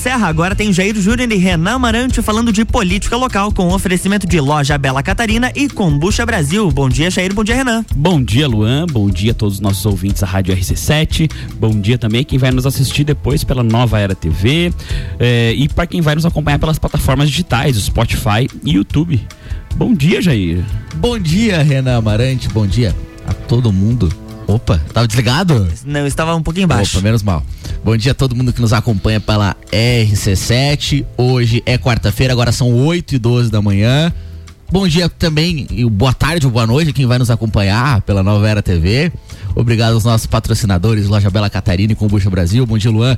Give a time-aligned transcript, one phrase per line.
[0.00, 0.28] Serra.
[0.28, 4.78] Agora tem Jair Júnior e Renan Amarante falando de política local com oferecimento de loja
[4.78, 6.70] Bela Catarina e Combucha Brasil.
[6.70, 7.34] Bom dia, Jair.
[7.34, 7.84] Bom dia, Renan.
[7.94, 8.86] Bom dia, Luan.
[8.86, 11.30] Bom dia a todos os nossos ouvintes da Rádio RC7.
[11.56, 14.72] Bom dia também quem vai nos assistir depois pela Nova Era TV
[15.18, 19.20] eh, e para quem vai nos acompanhar pelas plataformas digitais, Spotify e YouTube.
[19.76, 20.64] Bom dia, Jair.
[20.94, 22.48] Bom dia, Renan Amarante.
[22.48, 24.08] Bom dia a todo mundo.
[24.50, 25.68] Opa, tava desligado?
[25.84, 26.98] Não, estava um pouquinho embaixo.
[26.98, 27.44] Opa, menos mal.
[27.84, 31.04] Bom dia a todo mundo que nos acompanha pela RC7.
[31.16, 34.12] Hoje é quarta-feira, agora são 8 e 12 da manhã.
[34.70, 38.22] Bom dia também, e boa tarde ou boa noite a quem vai nos acompanhar pela
[38.22, 39.12] Nova Era TV.
[39.54, 42.64] Obrigado aos nossos patrocinadores, Loja Bela Catarina e Combucha Brasil.
[42.66, 43.16] Bom dia, Luan.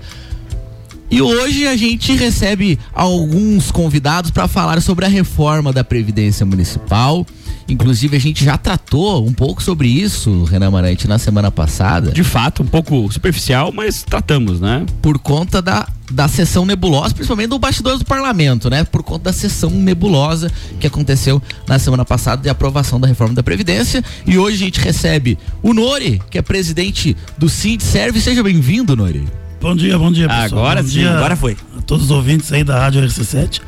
[1.11, 7.27] E hoje a gente recebe alguns convidados para falar sobre a reforma da Previdência Municipal.
[7.69, 12.11] Inclusive, a gente já tratou um pouco sobre isso, Renan Marante, na semana passada.
[12.11, 14.85] De fato, um pouco superficial, mas tratamos, né?
[15.01, 18.85] Por conta da, da sessão nebulosa, principalmente do bastidores do parlamento, né?
[18.85, 23.43] Por conta da sessão nebulosa que aconteceu na semana passada de aprovação da reforma da
[23.43, 24.05] Previdência.
[24.27, 28.21] E hoje a gente recebe o Nori, que é presidente do Sindserve.
[28.21, 29.27] Seja bem-vindo, Nori.
[29.63, 30.45] Bom dia, bom dia, pessoal.
[30.45, 31.57] Agora bom sim, dia agora foi.
[31.79, 33.61] A todos os ouvintes aí da Rádio RC7,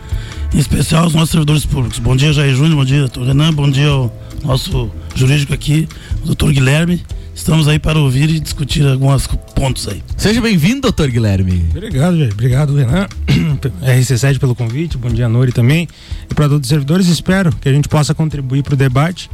[0.55, 1.99] em especial os nossos servidores públicos.
[1.99, 5.89] Bom dia, Jair Júnior, bom dia, doutor Renan, bom dia ao nosso jurídico aqui,
[6.23, 7.03] o doutor Guilherme.
[7.35, 10.01] Estamos aí para ouvir e discutir alguns pontos aí.
[10.17, 11.67] Seja bem-vindo, doutor Guilherme.
[11.71, 12.33] Obrigado, Jair.
[12.33, 13.09] Obrigado, Renan.
[13.83, 14.97] RC7 pelo convite.
[14.97, 15.89] Bom dia, Nori também.
[16.31, 19.29] E para todos os servidores, espero que a gente possa contribuir para o debate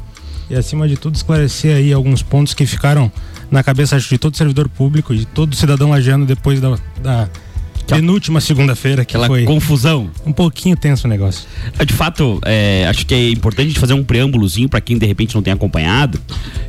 [0.48, 3.12] e, acima de tudo, esclarecer aí alguns pontos que ficaram
[3.50, 7.28] na cabeça acho, de todo servidor público, de todo cidadão lagiano depois da, da
[7.96, 10.10] penúltima segunda-feira, que Aquela foi confusão.
[10.24, 11.46] um pouquinho tenso o negócio.
[11.78, 14.98] É, De fato, é, acho que é importante a gente fazer um preâmbulozinho para quem
[14.98, 16.20] de repente não tem acompanhado,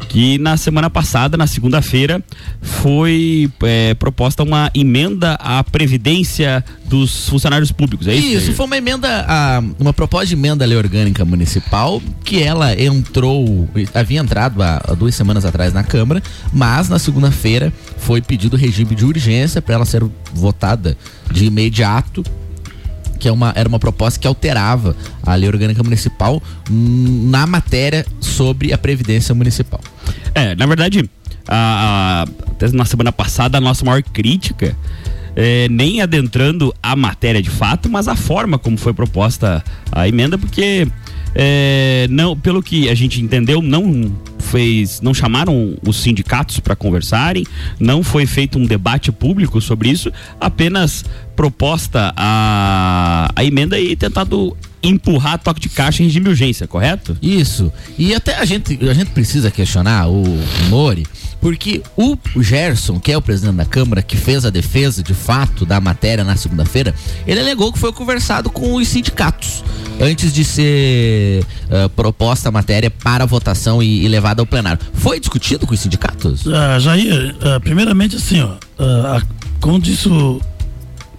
[0.09, 2.23] que na semana passada, na segunda-feira,
[2.61, 8.06] foi é, proposta uma emenda à previdência dos funcionários públicos.
[8.06, 8.44] É isso?
[8.50, 12.78] Isso, foi uma emenda, a, uma proposta de emenda à lei orgânica municipal que ela
[12.79, 16.22] entrou, havia entrado há, há duas semanas atrás na Câmara,
[16.52, 20.03] mas na segunda-feira foi pedido regime de urgência para ela ser
[20.34, 20.97] votada
[21.31, 22.24] de imediato
[23.18, 28.03] que é uma, era uma proposta que alterava a lei orgânica municipal hum, na matéria
[28.19, 29.79] sobre a previdência municipal.
[30.34, 31.08] É, na verdade,
[31.47, 34.75] a, a- até na semana passada, a nossa maior crítica,
[35.36, 40.38] é, nem adentrando a matéria de fato, mas a forma como foi proposta a emenda,
[40.38, 40.88] porque
[41.34, 47.46] é, não, pelo que a gente entendeu, não fez, não chamaram os sindicatos para conversarem,
[47.80, 51.06] não foi feito um debate público sobre isso, apenas
[51.36, 57.16] proposta a, a emenda e tentado empurrar toque de caixa em regime de urgência, correto?
[57.22, 57.72] Isso.
[57.97, 60.24] E até a gente, a gente precisa questionar o
[60.70, 61.06] Nori,
[61.41, 65.66] porque o Gerson, que é o presidente da Câmara, que fez a defesa de fato
[65.66, 66.94] da matéria na segunda-feira,
[67.25, 69.63] ele alegou que foi conversado com os sindicatos
[70.00, 74.79] antes de ser ah, proposta a matéria para votação e, e levada ao plenário.
[74.94, 76.47] Foi discutido com os sindicatos?
[76.47, 79.22] Ah, Jair, ah, primeiramente assim, ó, a-
[79.59, 80.40] como disse o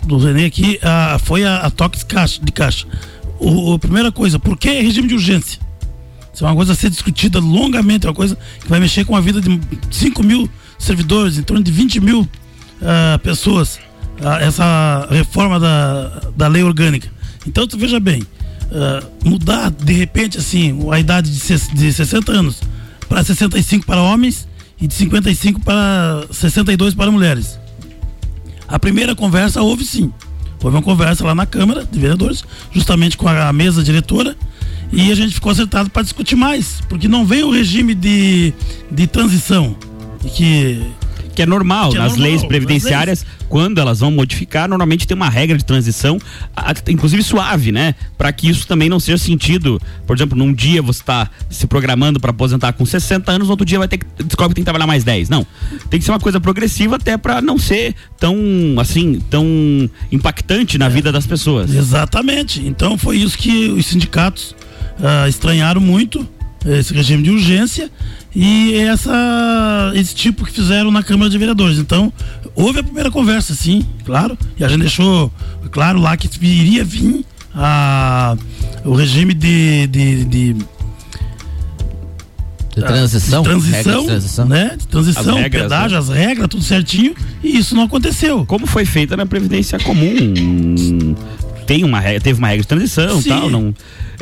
[0.04, 0.80] do Renê aqui,
[1.24, 2.86] foi a, a toque de caixa.
[3.38, 5.60] O, o- primeira coisa, por que regime de urgência?
[6.32, 9.14] Isso é uma coisa a ser discutida longamente, é uma coisa que vai mexer com
[9.14, 9.60] a vida de
[9.90, 10.48] 5 mil
[10.78, 12.28] servidores, em torno de 20 mil
[12.80, 13.78] ah, pessoas,
[14.24, 17.10] ah, essa reforma da, da lei orgânica.
[17.46, 18.22] Então, tu veja bem,
[18.72, 22.60] ah, mudar de repente assim a idade de, de 60 anos
[23.08, 24.48] para 65 para homens
[24.80, 27.58] e de 55 para 62 para mulheres.
[28.66, 30.10] A primeira conversa houve sim.
[30.62, 32.42] Houve uma conversa lá na Câmara de Vereadores,
[32.72, 34.34] justamente com a mesa diretora,
[34.92, 38.52] e a gente ficou acertado para discutir mais, porque não veio o regime de,
[38.90, 39.74] de transição,
[40.34, 40.82] que
[41.34, 45.14] que é normal Que é nas normal, leis previdenciárias, quando elas vão modificar, normalmente tem
[45.14, 46.18] uma regra de transição,
[46.88, 47.94] inclusive suave, né?
[48.16, 49.80] Para que isso também não seja sentido.
[50.06, 53.64] Por exemplo, num dia você está se programando para aposentar com 60 anos, no outro
[53.64, 55.28] dia vai ter que descobre que tem que trabalhar mais 10.
[55.28, 55.46] Não.
[55.90, 58.36] Tem que ser uma coisa progressiva até para não ser tão
[58.78, 59.46] assim, tão
[60.10, 61.74] impactante na vida das pessoas.
[61.74, 62.60] Exatamente.
[62.66, 64.54] Então foi isso que os sindicatos
[65.02, 66.26] ah, estranharam muito,
[66.66, 67.90] esse regime de urgência
[68.34, 71.78] e essa, esse tipo que fizeram na Câmara de Vereadores.
[71.78, 72.12] Então,
[72.54, 75.30] houve a primeira conversa, sim, claro, e a gente deixou
[75.70, 77.24] claro lá que iria vir
[77.54, 78.36] a,
[78.84, 80.56] o regime de, de, de
[82.74, 83.42] De transição?
[83.42, 84.46] de transição, de transição?
[84.46, 84.76] né?
[84.78, 85.98] De transição, As regras, pedágio, né?
[85.98, 88.46] as regras, tudo certinho, e isso não aconteceu.
[88.46, 91.14] Como foi feita na Previdência Comum.
[91.72, 93.30] Tem uma regra, teve uma regra de transição Sim.
[93.30, 93.74] tal, não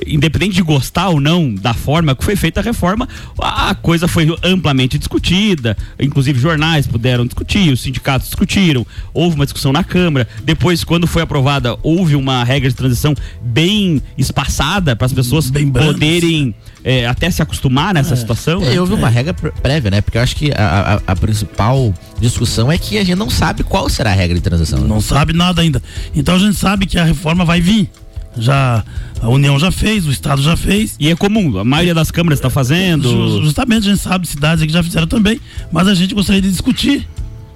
[0.06, 3.08] independente de gostar ou não da forma que foi feita a reforma,
[3.38, 9.72] a coisa foi amplamente discutida, inclusive jornais puderam discutir, os sindicatos discutiram, houve uma discussão
[9.72, 15.12] na Câmara, depois quando foi aprovada, houve uma regra de transição bem espaçada para as
[15.12, 16.54] pessoas Bem poderem
[16.84, 18.60] é, até se acostumar nessa situação.
[18.60, 18.74] né?
[18.74, 20.00] É, houve uma regra pr- prévia, né?
[20.00, 23.62] Porque eu acho que a, a- a principal discussão é que a gente não sabe
[23.62, 24.80] qual será a regra de transição.
[24.80, 24.86] né?
[24.88, 25.82] Não sabe nada ainda.
[26.14, 27.90] Então a gente sabe que a reforma vai vir.
[28.38, 28.84] Já
[29.20, 30.94] a União já fez, o Estado já fez.
[31.00, 33.42] E é comum, a maioria das câmaras está fazendo.
[33.42, 35.40] Justamente a gente sabe cidades que já fizeram também,
[35.72, 37.06] mas a gente gostaria de discutir.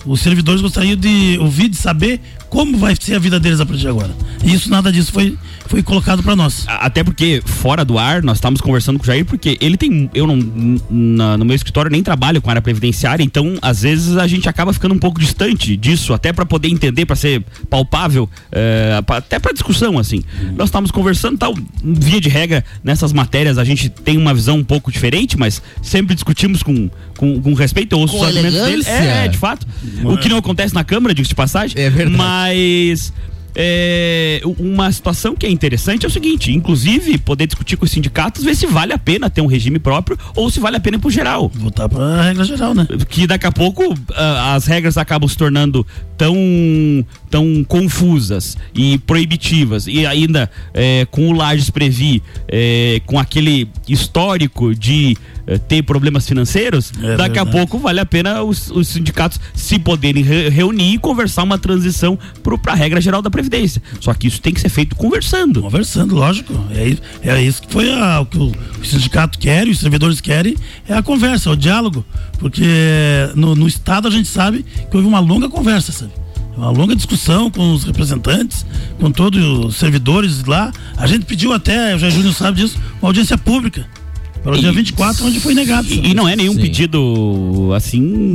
[0.06, 2.21] Os servidores gostariam de ouvir, de saber
[2.51, 4.11] como vai ser a vida deles a partir de agora.
[4.45, 5.37] E isso, nada disso foi,
[5.67, 6.65] foi colocado para nós.
[6.69, 10.09] Até porque, fora do ar, nós estávamos conversando com o Jair, porque ele tem.
[10.15, 10.37] Eu não.
[10.91, 14.73] na- no meu escritório nem trabalho com área previdenciária, então, às vezes, a gente acaba
[14.73, 19.39] ficando um pouco distante disso, até para poder entender, para ser palpável, é, pra- até
[19.39, 20.23] para discussão, assim.
[20.56, 21.55] Nós estávamos conversando tal.
[21.83, 26.15] Via de regra, nessas matérias, a gente tem uma visão um pouco diferente, mas sempre
[26.15, 26.89] discutimos com,
[27.25, 27.94] com, com respeito.
[27.94, 28.73] Eu ouço Com os argumentos dele.
[28.75, 28.93] elegância.
[28.93, 29.67] É, é, de fato.
[30.05, 31.81] O que não acontece na Câmara, digo de passagem.
[31.81, 32.17] É verdade.
[32.17, 33.12] Mas.
[33.56, 38.44] é, uma situação que é interessante é o seguinte: inclusive, poder discutir com os sindicatos,
[38.44, 41.00] ver se vale a pena ter um regime próprio ou se vale a pena ir
[41.00, 41.50] pro geral.
[41.55, 42.87] Voltar para a regra geral, né?
[43.09, 45.87] Que daqui a pouco ah, as regras acabam se tornando
[46.19, 46.37] tão,
[47.31, 54.75] tão confusas e proibitivas, e ainda eh, com o Lages Previ, eh, com aquele histórico
[54.75, 57.50] de eh, ter problemas financeiros, É daqui a verdade.
[57.50, 62.19] pouco vale a pena os, os sindicatos se poderem re- reunir e conversar uma transição
[62.62, 63.82] para a regra geral da Previdência.
[64.00, 65.62] Só que isso tem que ser feito conversando.
[65.62, 66.52] Conversando, lógico.
[66.70, 66.96] É,
[67.31, 70.56] é isso que foi a- o que o, o sindicato quer, e os servidores querem,
[70.88, 72.05] é a conversa, é o diálogo.
[72.38, 72.64] Porque
[73.35, 76.12] no, no Estado a gente sabe que houve uma longa conversa, sabe?
[76.56, 78.64] Uma longa discussão com os representantes,
[79.00, 80.70] com todos os servidores lá.
[80.96, 83.87] A gente pediu até, o Jair Júnior sabe disso, uma audiência pública.
[84.44, 85.88] Para o dia E- 24, onde foi negado.
[85.91, 86.61] E, e não é nenhum Sim.
[86.61, 88.35] pedido assim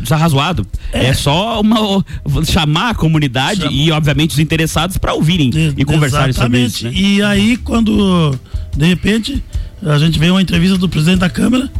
[0.00, 0.66] desarrazoado.
[0.92, 1.12] É.
[1.14, 2.04] só uma
[2.44, 3.72] chamar a comunidade Chama.
[3.72, 6.74] e obviamente os interessados para ouvirem e, E- conversarem sobre exatamente.
[6.74, 6.84] isso.
[6.84, 6.92] Né?
[6.94, 8.38] E aí, quando
[8.76, 9.42] de repente
[9.82, 11.70] a gente vê uma entrevista do presidente da Câmara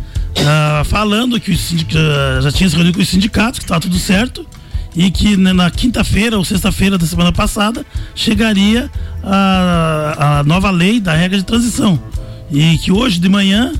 [0.46, 4.44] ah, falando que ah, já tinha se reunido com os sindicatos, que estava tudo certo,
[4.96, 8.90] e que né, na quinta-feira ou sexta-feira da semana passada chegaria
[9.22, 12.00] a, a nova lei da regra de transição.
[12.54, 13.72] E que hoje de manhã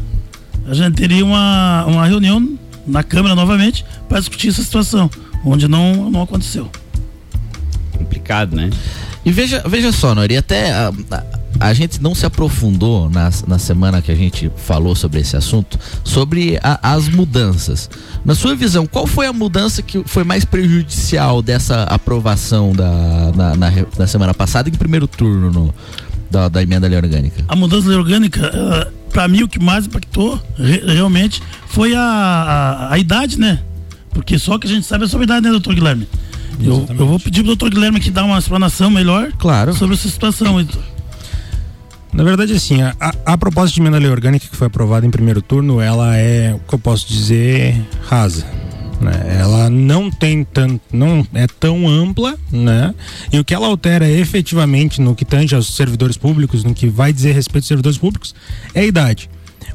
[0.67, 5.09] a gente teria uma, uma reunião na Câmara novamente para discutir essa situação,
[5.45, 6.69] onde não, não aconteceu.
[7.97, 8.71] Complicado, né?
[9.25, 11.25] E veja, veja só, Nori, até a, a-
[11.61, 15.79] a gente não se aprofundou na, na semana que a gente falou sobre esse assunto,
[16.03, 17.89] sobre a- as mudanças.
[18.25, 22.91] Na sua visão, qual foi a mudança que foi mais prejudicial dessa aprovação da,
[23.37, 25.75] na, na, na semana passada em primeiro turno no-
[26.31, 27.45] da, da emenda lei orgânica?
[27.49, 32.01] a mudança da lei orgânica, para mim, o que mais impactou re- realmente foi a,
[32.01, 33.61] a, a idade, né?
[34.11, 36.09] Porque só que a gente sabe é sobre a idade, né, doutor Guilherme?
[36.61, 39.75] Eu, eu vou pedir pro doutor Guilherme aqui dar uma explanação melhor Claro.
[39.75, 40.65] sobre essa situação.
[42.13, 45.43] Na verdade, assim, a, a- proposta de emenda lei orgânica que foi aprovada em primeiro
[45.43, 48.47] turno, ela é, o que eu posso dizer, rasa.
[49.05, 49.39] Né?
[49.39, 52.95] Ela não tem tanto, não é tão ampla, né?
[53.33, 57.13] E o que ela altera efetivamente no que tange aos servidores públicos, no que vai
[57.13, 58.35] dizer respeito aos servidores públicos,
[58.75, 59.29] é a idade.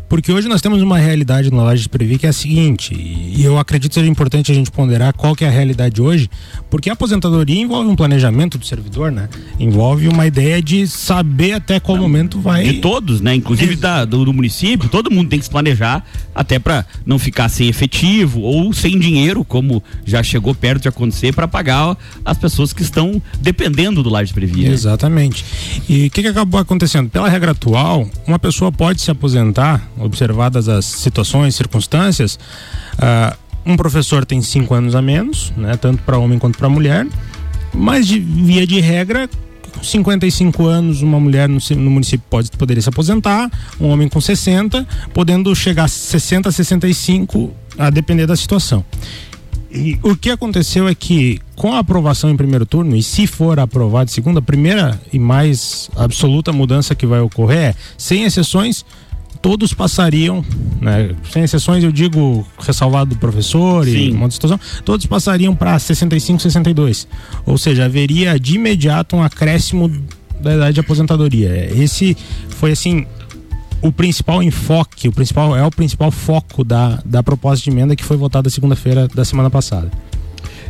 [0.09, 3.43] Porque hoje nós temos uma realidade na laje de Previ que é a seguinte, e
[3.43, 6.27] eu acredito que seja importante a gente ponderar qual que é a realidade hoje,
[6.69, 9.29] porque a aposentadoria envolve um planejamento do servidor, né?
[9.59, 12.63] Envolve uma ideia de saber até qual momento vai.
[12.63, 13.35] De todos, né?
[13.35, 16.03] Inclusive da- do, do município, todo mundo tem que se planejar
[16.33, 21.33] até para não ficar sem efetivo ou sem dinheiro, como já chegou perto de acontecer,
[21.35, 21.95] para pagar
[22.25, 24.63] as pessoas que estão dependendo do Laje Previ.
[24.63, 24.69] né?
[24.71, 25.45] Exatamente.
[25.87, 27.09] E o que, que acabou acontecendo?
[27.09, 32.39] Pela regra atual, uma pessoa pode se aposentar, observadas as situações, circunstâncias.
[32.97, 37.05] ah, um professor tem cinco anos a menos, né, tanto para homem quanto para mulher,
[37.73, 39.29] mas de via de regra.
[39.71, 44.19] Com 55 anos, uma mulher no, no município pode poderia se aposentar, um homem com
[44.19, 48.83] 60, podendo chegar a 60, 65, a depender da situação.
[49.71, 53.59] E o que aconteceu é que, com a aprovação em primeiro turno, e se for
[53.59, 58.83] aprovado em segundo, a primeira e mais absoluta mudança que vai ocorrer é, sem exceções,
[59.41, 60.43] todos passariam,
[60.81, 64.11] né, sem exceções eu digo ressalvado do professor e Sim.
[64.11, 67.07] uma outra situação, todos passariam para 65, 62.
[67.45, 69.89] Ou seja, haveria de imediato um acréscimo
[70.39, 71.69] da idade de aposentadoria.
[71.73, 72.15] Esse
[72.49, 73.05] foi assim
[73.81, 78.03] o principal enfoque, o principal é o principal foco da, da proposta de emenda que
[78.03, 79.89] foi votada segunda-feira da semana passada.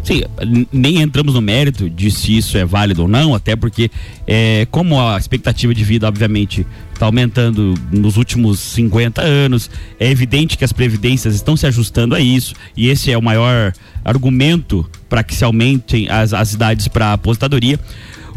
[0.03, 0.23] Sim,
[0.71, 3.91] nem entramos no mérito de se isso é válido ou não, até porque
[4.25, 6.65] é, como a expectativa de vida, obviamente,
[6.99, 12.19] está aumentando nos últimos 50 anos, é evidente que as previdências estão se ajustando a
[12.19, 13.71] isso, e esse é o maior
[14.03, 17.79] argumento para que se aumentem as, as idades para aposentadoria.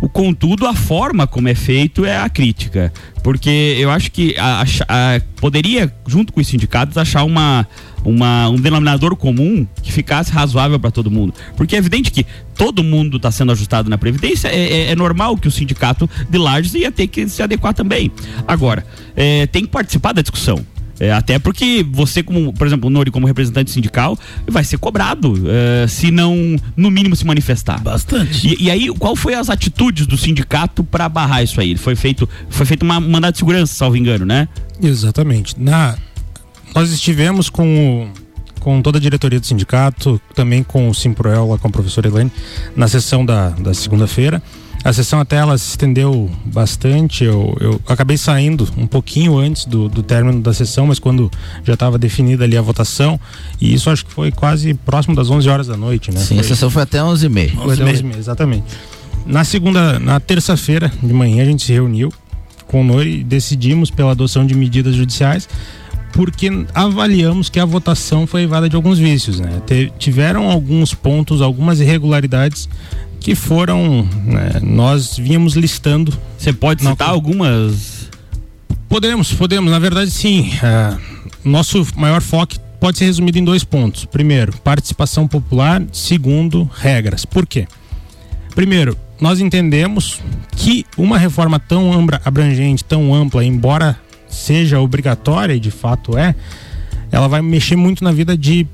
[0.01, 2.93] O contudo, a forma como é feito é a crítica,
[3.23, 4.65] porque eu acho que a- a-
[5.17, 7.67] a- poderia, junto com os sindicatos, achar uma,
[8.05, 11.35] uma, um denominador comum que ficasse razoável para todo mundo.
[11.57, 14.57] Porque é evidente que todo mundo está sendo ajustado na Previdência, é,
[14.89, 18.11] é- é normal que o sindicato de Lages ia ter que se adequar também.
[18.47, 18.85] Agora,
[19.17, 20.65] é, tem que participar da discussão.
[21.01, 24.17] É, até porque você, como, por exemplo, o Nori, como representante sindical,
[24.47, 26.37] vai ser cobrado é, se não,
[26.77, 27.81] no mínimo, se manifestar.
[27.81, 28.47] Bastante.
[28.47, 31.77] E, e aí, qual foi as atitudes do sindicato para barrar isso aí?
[31.77, 34.47] Foi feito, foi feito uma mandado de segurança, salvo engano, né?
[34.81, 35.55] Exatamente.
[35.59, 35.97] Na,
[36.75, 41.59] nós estivemos com, o- com toda a diretoria do sindicato, também com o Simproel, lá
[41.59, 42.31] com a professora Elaine,
[42.77, 44.43] na sessão da, da segunda-feira.
[44.85, 47.23] A sessão até ela se estendeu bastante.
[47.23, 51.31] Eu, eu acabei saindo um pouquinho antes do, do término da sessão, mas quando
[51.63, 53.19] já estava definida ali a votação.
[53.61, 56.19] E isso acho que foi quase próximo das 11 horas da noite, né?
[56.19, 57.55] Sim, Foi- a sessão foi até 11h30.
[57.55, 58.65] foi até 11 meses, exatamente.
[59.25, 62.13] Na segunda, na terça-feira de manhã a gente se reuniu
[62.67, 65.49] com o Nori e decidimos pela adoção de medidas judiciais
[66.13, 69.63] porque avaliamos que a votação foi evada de alguns vícios, né?
[69.99, 72.69] Tiveram alguns pontos, algumas irregularidades
[73.19, 76.13] que foram, né, nós vínhamos listando.
[76.37, 78.11] Você pode citar como- algumas.
[78.89, 80.51] Podemos, podemos, na verdade sim.
[80.63, 80.97] é,
[81.45, 84.05] nosso maior foco pode ser resumido em dois pontos.
[84.05, 85.83] Primeiro, participação popular.
[85.93, 87.25] Segundo, regras.
[87.25, 87.67] Por quê?
[88.55, 90.21] Primeiro, nós entendemos
[90.57, 91.91] que uma reforma tão
[92.25, 93.97] abrangente, tão ampla, embora
[94.33, 96.35] seja obrigatória e de fato é,
[97.11, 98.67] ela vai mexer muito na vida de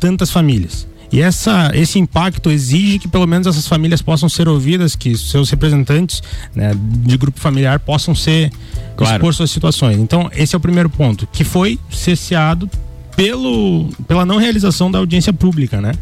[0.00, 0.86] tantas famílias.
[1.12, 5.48] E essa, esse impacto exige que pelo menos essas famílias possam ser ouvidas, que seus
[5.50, 6.22] representantes
[6.54, 8.50] né, de grupo familiar possam ser
[8.96, 9.16] Claro.
[9.16, 9.98] expor suas situações.
[9.98, 12.70] Então, esse é o primeiro ponto, que foi cesseado
[13.16, 15.92] pelo, pela não realização da audiência pública, né?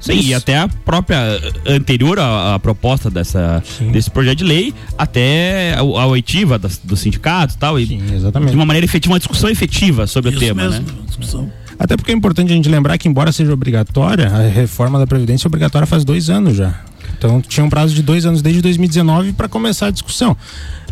[0.00, 0.28] Sim, Isso.
[0.30, 3.90] e até a própria eh, anterior à, à proposta dessa, Sim.
[3.90, 8.02] desse projeto de lei, até a, a oitiva das, do sindicato e tal, e Sim,
[8.14, 8.50] exatamente.
[8.50, 10.92] de uma maneira efetiva, uma discussão efetiva sobre Isso o tema, mesmo, né?
[11.06, 11.52] discussão.
[11.78, 15.46] Até porque é importante a gente lembrar que, embora seja obrigatória, a reforma da Previdência
[15.46, 16.80] é obrigatória faz dois anos já.
[17.16, 20.36] Então tinha um prazo de dois anos desde 2019 para começar a discussão.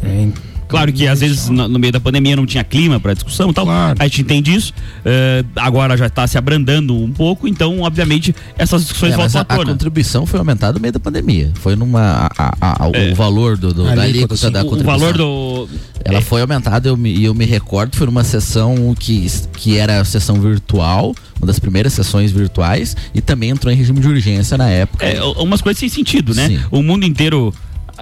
[0.02, 0.28] É,
[0.68, 3.54] Claro que às vezes no, no meio da pandemia não tinha clima para discussão e
[3.54, 3.64] tal.
[3.64, 3.96] Claro.
[3.98, 4.72] A gente entende isso.
[5.04, 9.40] Eh, agora já está se abrandando um pouco, então, obviamente, essas discussões É, voltam a,
[9.40, 9.72] à a tona.
[9.72, 11.50] contribuição foi aumentada no meio da pandemia.
[11.54, 12.28] Foi numa.
[12.38, 13.12] a- a- a- É.
[13.12, 14.50] O valor do, do- A da alíquota, alíquota sim.
[14.52, 14.98] da O, o contribuição.
[15.00, 15.68] valor do.
[16.04, 20.00] Ela foi aumentada eu me- e eu me recordo, foi numa sessão que, que era
[20.00, 24.56] a sessão virtual, uma das primeiras sessões virtuais, e também entrou em regime de urgência
[24.56, 25.04] na época.
[25.04, 26.48] É, umas coisas sem sentido, né?
[26.48, 26.60] Sim.
[26.70, 27.52] O mundo inteiro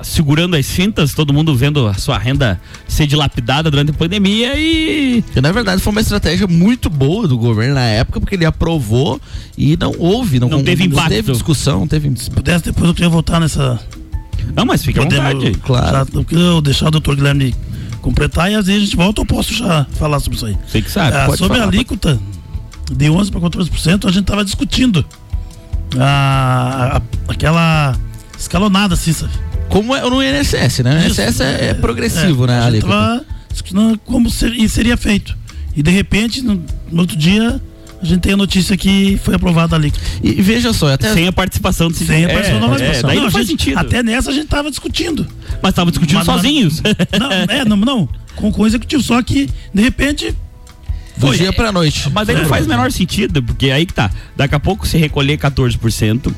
[0.03, 5.25] segurando as cintas, todo mundo vendo a sua renda ser dilapidada durante a pandemia e.
[5.35, 9.21] E na verdade foi uma estratégia muito boa do governo na época, porque ele aprovou
[9.57, 11.09] e não houve, não, Não teve impacto.
[11.09, 12.13] teve discussão, não teve.
[12.17, 13.81] Se pudesse, depois eu queria voltar nessa.
[14.55, 15.53] Não, mas fica à vontade.
[15.65, 15.87] claro.
[16.13, 17.55] já- eu queria deixar o doutor Guilherme
[18.01, 20.57] completar e às vezes a gente volta, eu posso já falar sobre isso aí.
[20.67, 21.17] Você que sabe.
[21.17, 21.73] Ah, sobre a falar.
[21.73, 22.21] alíquota
[22.93, 25.05] de 11 para 14%, a gente estava discutindo
[25.99, 27.97] a, a- aquela
[28.39, 29.33] escalonada, assim, sabe?
[29.69, 31.03] Como é no INSS, né?
[31.05, 32.55] O INSS é, é progressivo, é, né?
[32.55, 32.95] A A gente alíquota.
[32.95, 35.37] tava discutindo como ser- e seria feito.
[35.77, 37.61] E de repente, no, no outro dia,
[38.01, 40.03] a gente tem a notícia que foi aprovada a alíquota.
[40.23, 43.09] E, veja só, até Sem a participação do Sem a participação da é, participação.
[43.09, 43.79] daí Não, não, faz gente- sentido.
[43.79, 45.27] Até nessa a gente tava discutindo.
[45.63, 46.83] Mas estavam discutindo Mas- sozinhos.
[47.19, 48.09] Não, é, não, não.
[48.35, 49.03] Com, com o executivo.
[49.03, 50.35] Só que, de repente,
[51.17, 52.09] do Foi, dia é- pra noite.
[52.13, 54.11] Mas aí não faz o menor sentido, porque aí que tá.
[54.37, 56.33] Daqui a pouco se recolher 14%,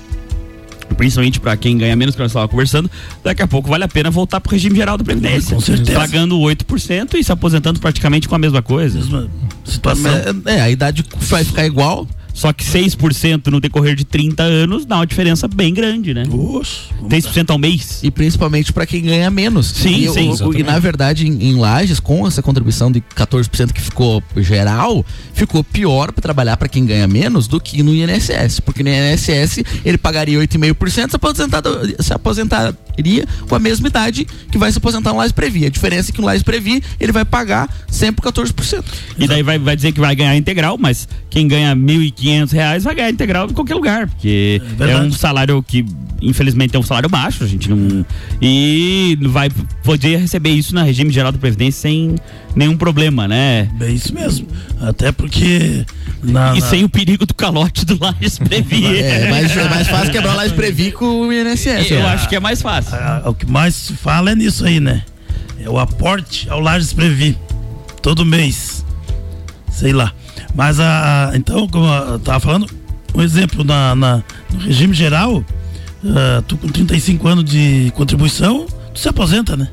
[0.97, 2.91] principalmente pra quem ganha menos que nós estávamos conversando,
[3.23, 5.55] daqui a pouco vale a pena voltar pro regime geral da Previdência.
[5.55, 5.99] Com certeza.
[5.99, 8.99] Pagando 8% e se aposentando praticamente com a mesma coisa.
[8.99, 9.29] mesma
[9.65, 10.13] situação.
[10.47, 12.07] É, é, a idade vai ficar igual.
[12.39, 16.23] Só que 6% no decorrer de 30 anos dá uma diferença bem grande, né?
[16.31, 17.99] Oxe, vamos 6% ao mês.
[18.05, 19.67] E principalmente para quem ganha menos.
[19.67, 23.73] Sim, e, sim, o- e na verdade, em, em Lages, com essa contribuição de 14%
[23.73, 25.05] que ficou geral,
[25.35, 28.61] ficou pior para trabalhar para quem ganha menos do que no INSS.
[28.61, 31.63] Porque no INSS ele pagaria 8,5%, se aposentar,
[31.99, 32.73] se aposentar
[33.49, 35.67] com a mesma idade que vai se aposentar no Lais Previ.
[35.67, 38.85] A diferença é que no Lais Previ ele vai pagar sempre 14%.
[39.19, 42.95] E daí vai, vai dizer que vai ganhar integral, mas quem ganha 1.500 reais vai
[42.95, 45.85] ganhar integral em qualquer lugar, porque é, é um salário que
[46.21, 48.05] infelizmente é um salário baixo, a gente não
[48.43, 49.49] e vai
[49.85, 52.17] poder receber isso na regime geral da previdência sem
[52.55, 53.69] nenhum problema, né?
[53.81, 54.47] É isso mesmo.
[54.81, 55.85] Até porque
[56.23, 56.67] na, e na...
[56.67, 58.87] sem o perigo do calote do Lages Previ.
[58.99, 61.91] é, mas é mais fácil quebrar o Lages Previ com o INSS.
[61.91, 62.13] Eu é.
[62.13, 62.97] acho que é mais fácil.
[63.25, 65.03] o que mais se fala é nisso aí, né?
[65.61, 67.37] É o aporte ao Lages Previ.
[68.03, 68.85] Todo mês.
[69.71, 70.13] Sei lá.
[70.55, 72.69] Mas a, a então, como eu tava falando,
[73.15, 78.99] um exemplo na, na no regime geral, uh, tu com 35 anos de contribuição, tu
[78.99, 79.69] se aposenta, né?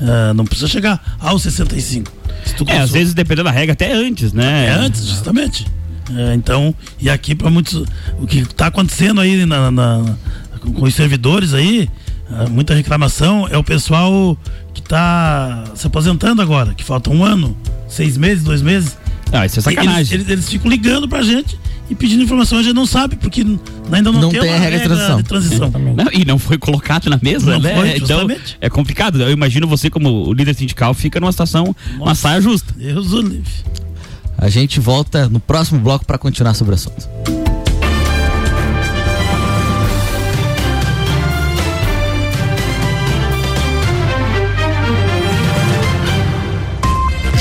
[0.00, 2.12] Uh, não precisa chegar aos 65.
[2.66, 4.66] É, às vezes dependendo da regra, até antes, né?
[4.66, 5.66] É antes, justamente.
[6.14, 7.84] É, então, e aqui para muitos,
[8.18, 10.16] o que está acontecendo aí na, na,
[10.74, 11.88] com os servidores aí,
[12.30, 14.38] ah, muita reclamação é o pessoal
[14.72, 17.56] que está se aposentando agora, que falta um ano,
[17.88, 18.96] seis meses, dois meses.
[19.32, 19.98] Ah, isso é sacanagem.
[19.98, 23.42] Eles, eles, eles ficam ligando pra gente e pedindo informação, a gente não sabe, porque
[23.42, 25.16] ainda não, não tem, tem a regra, regra, de transição.
[25.16, 25.70] De transição.
[25.70, 27.74] Não, e não foi colocado na mesa, não né?
[27.76, 28.26] Foi, então
[28.60, 29.22] é complicado.
[29.22, 32.74] Eu imagino você, como líder sindical, fica numa situação, Nossa, uma saia justa.
[32.76, 33.52] Deus o livre.
[34.36, 37.08] A gente volta no próximo bloco para continuar sobre o assunto.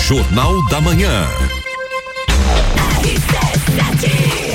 [0.08, 1.26] Jornal da Manhã.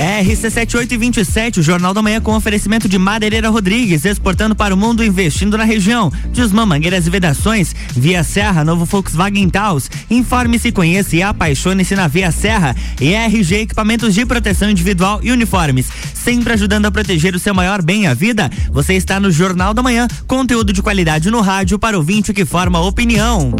[0.00, 5.58] RC7827, o Jornal da Manhã com oferecimento de Madeireira Rodrigues, exportando para o mundo, investindo
[5.58, 6.10] na região.
[6.32, 9.90] Desmã Mangueiras e Vedações, Via Serra, novo Volkswagen Taos.
[10.10, 12.74] Informe-se, conheça e apaixone-se na Via Serra.
[12.98, 17.82] E RG Equipamentos de Proteção Individual e Uniformes, sempre ajudando a proteger o seu maior
[17.82, 18.50] bem, a vida.
[18.72, 22.46] Você está no Jornal da Manhã, conteúdo de qualidade no rádio para o ouvinte que
[22.46, 23.54] forma opinião.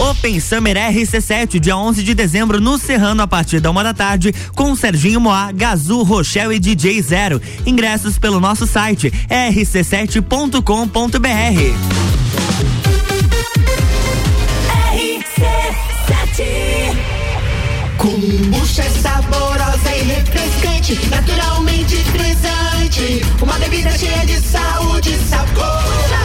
[0.00, 4.32] Open Summer RC7, dia 11 de dezembro, no Serrano, a partir da uma da tarde,
[4.56, 7.38] com Serginho Moá, Gazu, Rochelle e DJ Zero.
[7.66, 10.60] Ingressos pelo nosso site rc7.com.br.
[17.98, 23.20] Kombucha é saborosa e refrescante, naturalmente frisante.
[23.42, 25.82] Uma bebida cheia de saúde e sabor.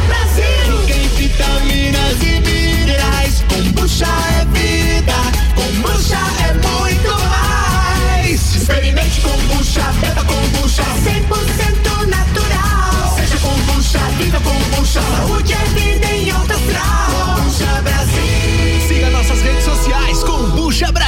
[0.08, 0.86] Brasil!
[0.88, 2.55] Tem vitaminas e
[3.96, 5.14] Kombucha é vida,
[5.56, 8.56] kombucha é muito mais.
[8.56, 13.16] Experimente kombucha, beba kombucha, 100% natural.
[13.16, 16.15] Seja kombucha, viva kombucha, saúde é vida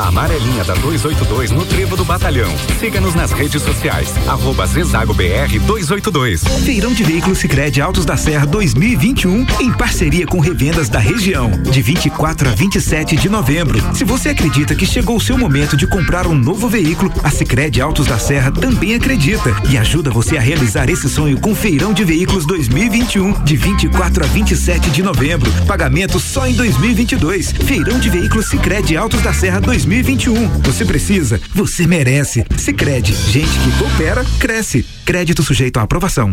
[0.00, 2.50] A amarelinha da 282 no Trevo do Batalhão.
[2.78, 4.08] Siga-nos nas redes sociais.
[4.26, 6.42] Arroba Zezago BR 282.
[6.64, 11.50] Feirão de Veículos Sicredi Altos da Serra 2021 em parceria com revendas da região.
[11.50, 13.78] De 24 a 27 de novembro.
[13.94, 17.82] Se você acredita que chegou o seu momento de comprar um novo veículo, a Sicredi
[17.82, 22.04] Altos da Serra também acredita e ajuda você a realizar esse sonho com Feirão de
[22.04, 25.52] Veículos 2021 de 24 a 27 de novembro.
[25.66, 27.52] Pagamento só em 2022.
[27.52, 30.62] Feirão de Veículos Sicredi Altos da Serra 2021 2021.
[30.62, 32.44] Você precisa, você merece.
[32.56, 34.86] Se crede, gente que coopera, cresce.
[35.04, 36.32] Crédito sujeito à aprovação.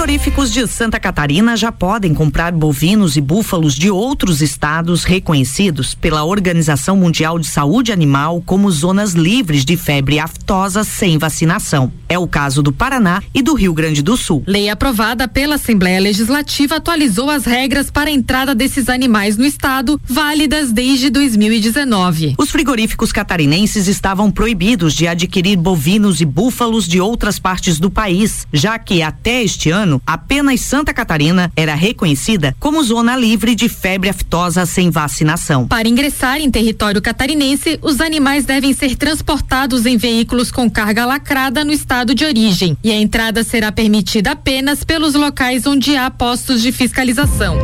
[0.00, 6.24] Frigoríficos de Santa Catarina já podem comprar bovinos e búfalos de outros estados reconhecidos pela
[6.24, 11.92] Organização Mundial de Saúde Animal como zonas livres de febre aftosa sem vacinação.
[12.08, 14.42] É o caso do Paraná e do Rio Grande do Sul.
[14.46, 20.00] Lei aprovada pela Assembleia Legislativa atualizou as regras para a entrada desses animais no estado,
[20.02, 22.36] válidas desde 2019.
[22.38, 28.46] Os frigoríficos catarinenses estavam proibidos de adquirir bovinos e búfalos de outras partes do país,
[28.50, 34.10] já que até este ano apenas Santa Catarina era reconhecida como zona livre de febre
[34.10, 35.66] aftosa sem vacinação.
[35.66, 41.64] Para ingressar em território catarinense, os animais devem ser transportados em veículos com carga lacrada
[41.64, 46.60] no estado de origem e a entrada será permitida apenas pelos locais onde há postos
[46.60, 47.56] de fiscalização.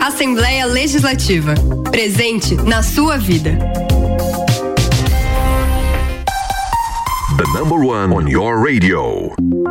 [0.00, 1.54] Assembleia Legislativa.
[1.90, 3.58] Presente na sua vida.
[7.36, 9.34] The number one on your radio.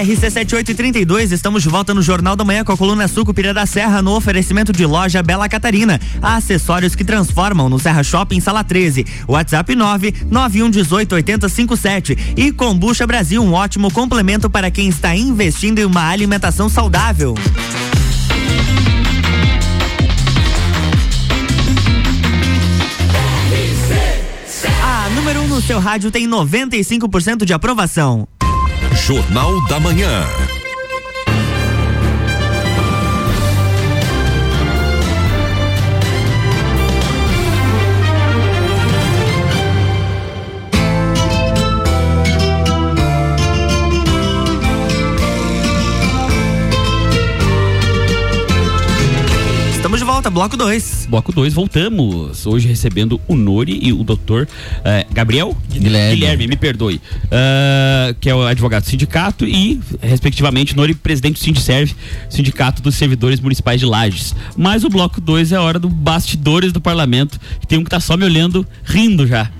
[0.00, 4.16] RC7832, estamos de volta no Jornal da Manhã com a coluna Sucupira da Serra no
[4.16, 6.00] oferecimento de loja Bela Catarina.
[6.22, 9.04] Acessórios que transformam no Serra Shopping Sala 13.
[9.28, 12.16] WhatsApp 991188057.
[12.34, 17.34] E Combucha Brasil, um ótimo complemento para quem está investindo em uma alimentação saudável.
[24.82, 28.26] A número 1 um no seu rádio tem 95% de aprovação.
[28.94, 30.59] Jornal da Manhã.
[50.30, 51.06] Volta, bloco 2.
[51.10, 52.46] Bloco 2, voltamos.
[52.46, 54.48] Hoje recebendo o Nori e o doutor
[54.84, 56.46] eh, Gabriel Guilherme.
[56.46, 57.00] me perdoe.
[57.30, 61.94] Ah, que é o advogado do sindicato e, respectivamente, Nori, presidente do
[62.28, 64.34] Sindicato dos Servidores Municipais de Lages.
[64.56, 67.90] Mas o bloco 2 é a hora do bastidores do parlamento, que tem um que
[67.90, 69.50] tá só me olhando, rindo já.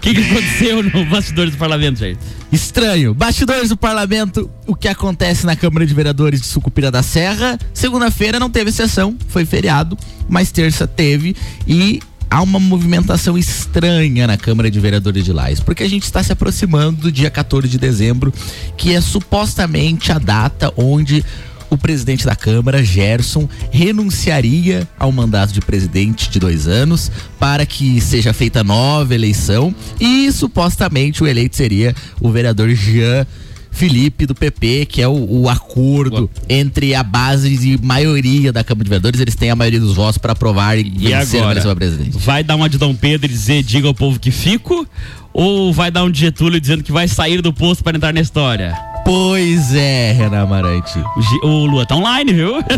[0.00, 2.18] O que, que aconteceu no bastidores do parlamento, gente?
[2.50, 3.12] Estranho.
[3.12, 7.58] Bastidores do parlamento, o que acontece na Câmara de Vereadores de Sucupira da Serra.
[7.74, 11.36] Segunda-feira não teve sessão, foi feriado, mas terça teve
[11.66, 16.22] e há uma movimentação estranha na Câmara de Vereadores de Lais, porque a gente está
[16.22, 18.32] se aproximando do dia 14 de dezembro,
[18.78, 21.22] que é supostamente a data onde
[21.70, 28.00] o presidente da Câmara, Gerson, renunciaria ao mandato de presidente de dois anos para que
[28.00, 33.26] seja feita nova eleição e supostamente o eleito seria o vereador Jean.
[33.72, 38.82] Felipe do PP, que é o, o acordo entre a base e maioria da Câmara
[38.82, 41.62] de Vereadores, eles têm a maioria dos votos para aprovar e, E vencer a agora?
[41.62, 42.18] para presidente.
[42.18, 44.84] Vai dar uma de Dom Pedro e dizer diga ao povo que fico?
[45.32, 48.20] Ou vai dar um de Getúlio dizendo que vai sair do posto para entrar na
[48.20, 48.76] história?
[49.12, 50.96] Pois é, Renan Amarante.
[51.16, 52.52] O, Gi- o Lua tá online, viu?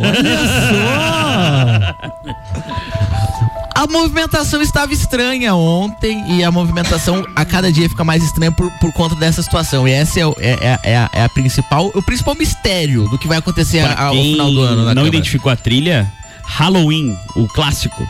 [3.75, 8.71] A movimentação estava estranha ontem e a movimentação a cada dia fica mais estranha por,
[8.79, 9.87] por conta dessa situação.
[9.89, 13.19] E essa é, o- é- é- é a, é a principal, o principal mistério do
[13.19, 14.77] que vai acontecer a- ao final do ano.
[14.77, 15.09] Na não Câmara.
[15.09, 16.11] identificou a trilha,
[16.45, 18.07] Halloween, o clássico.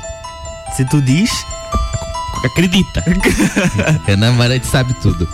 [0.77, 1.31] Se tu diz.
[2.45, 3.03] Acredita.
[4.07, 5.27] Renan Marante sabe tudo.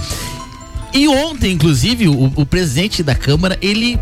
[0.92, 3.98] E ontem, inclusive, o, o presidente da Câmara, ele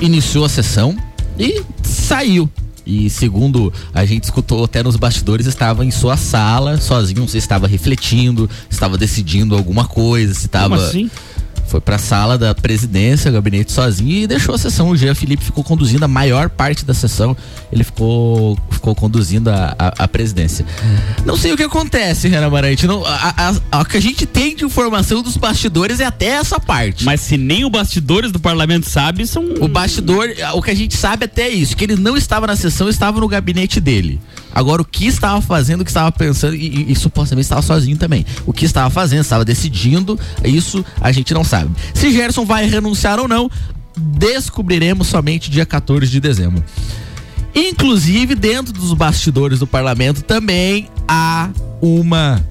[0.00, 0.96] iniciou a sessão
[1.38, 2.48] e saiu.
[2.84, 7.40] E segundo a gente escutou até nos bastidores, estava em sua sala, sozinho, não sei
[7.40, 10.76] se estava refletindo, estava decidindo alguma coisa, se estava.
[10.76, 11.10] Como assim?
[11.72, 14.90] Foi pra sala da presidência, gabinete sozinho e deixou a sessão.
[14.90, 17.34] O Jean Felipe ficou conduzindo a maior parte da sessão.
[17.72, 20.66] Ele ficou, ficou conduzindo a, a, a presidência.
[21.24, 22.86] Não sei o que acontece, Renan Marante.
[22.86, 26.60] Não, a, a, a que a gente tem de informação dos bastidores é até essa
[26.60, 27.06] parte.
[27.06, 29.42] Mas se nem o bastidores do parlamento sabe, são.
[29.58, 32.54] O bastidor, o que a gente sabe até é isso, que ele não estava na
[32.54, 34.20] sessão, estava no gabinete dele.
[34.54, 37.96] Agora, o que estava fazendo, o que estava pensando, e, e- e supostamente estava sozinho
[37.96, 38.24] também.
[38.46, 41.70] O que estava fazendo, estava decidindo, isso a gente não sabe.
[41.94, 43.50] Se Gerson vai renunciar ou não,
[43.96, 46.62] descobriremos somente dia 14 de dezembro.
[47.54, 52.42] Inclusive, dentro dos bastidores do parlamento também há uma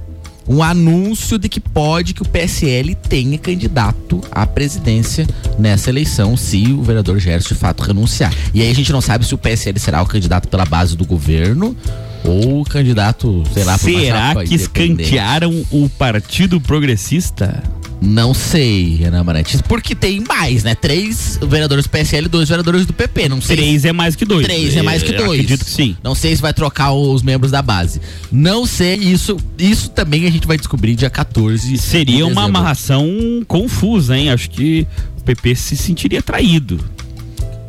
[0.52, 5.26] um anúncio de que pode que o PSL tenha candidato à presidência
[5.58, 8.34] nessa eleição, se o vereador Gerson de fato renunciar.
[8.54, 11.06] E aí a gente não sabe se o PSL será o candidato pela base do
[11.06, 11.74] governo
[12.23, 17.62] ou o candidato, sei lá, Será que escantearam o Partido Progressista?
[18.03, 19.62] Não sei, Renan Amarantes.
[19.62, 20.73] Porque tem mais, né?
[20.73, 23.29] Três vereadores do PSL e dois vereadores do PP.
[23.29, 23.55] Não sei.
[23.57, 24.43] Três é mais que dois.
[24.47, 25.29] Três é mais que É, dois.
[25.39, 25.95] acredito que sim.
[26.03, 28.01] Não sei se vai trocar os membros da base.
[28.31, 31.77] Não sei, isso, isso também a gente vai descobrir dia 14.
[31.77, 33.07] Seria de uma amarração
[33.47, 34.31] confusa, hein?
[34.31, 34.88] Acho que
[35.19, 36.79] o PP se sentiria traído.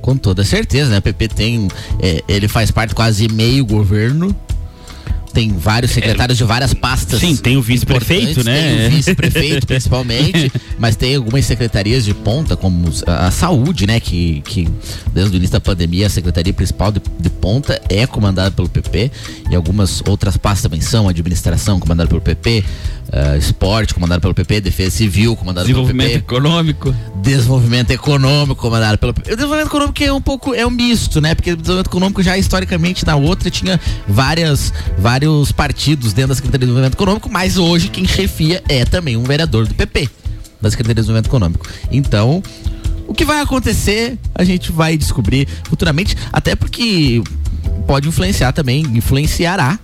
[0.02, 0.98] Com toda certeza, né?
[0.98, 1.68] O PP tem.
[2.00, 4.36] é, ele faz parte quase meio governo.
[5.32, 7.20] Tem vários secretários de várias pastas.
[7.20, 8.62] Sim, tem o vice-prefeito, né?
[8.62, 10.52] Tem o vice-prefeito, principalmente.
[10.78, 13.98] mas tem algumas secretarias de ponta, como a, a saúde, né?
[13.98, 14.68] Que, que
[15.12, 19.10] desde o início da pandemia, a secretaria principal de, de ponta é comandada pelo PP.
[19.50, 22.64] E algumas outras pastas também são administração, comandada pelo PP,
[23.12, 25.92] ah, esporte, comandado pelo PP, defesa civil, comandada pelo PP.
[25.92, 26.94] Desenvolvimento econômico.
[27.16, 29.12] Desenvolvimento econômico comandado pelo.
[29.12, 30.54] O desenvolvimento econômico é um pouco.
[30.54, 31.34] É um misto, né?
[31.34, 34.72] Porque o desenvolvimento econômico já historicamente na outra tinha várias,
[35.22, 39.22] vários partidos dentro da Secretaria de Desenvolvimento Econômico, mas hoje quem chefia é também um
[39.22, 40.08] vereador do PP,
[40.60, 41.66] da Secretaria de Desenvolvimento Econômico.
[41.90, 42.42] Então.
[43.06, 47.20] O que vai acontecer, a gente vai descobrir futuramente, até porque
[47.86, 49.78] pode influenciar também, influenciará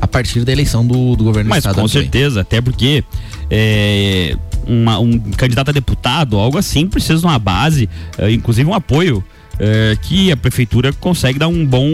[0.00, 1.74] a partir da eleição do, do governo do Mas estado.
[1.74, 3.04] com certeza, até porque
[3.50, 4.34] é,
[4.66, 9.22] uma- um candidato a deputado, algo assim, precisa de uma base, é, inclusive um apoio,
[9.58, 11.84] é, que a prefeitura consegue dar um bom.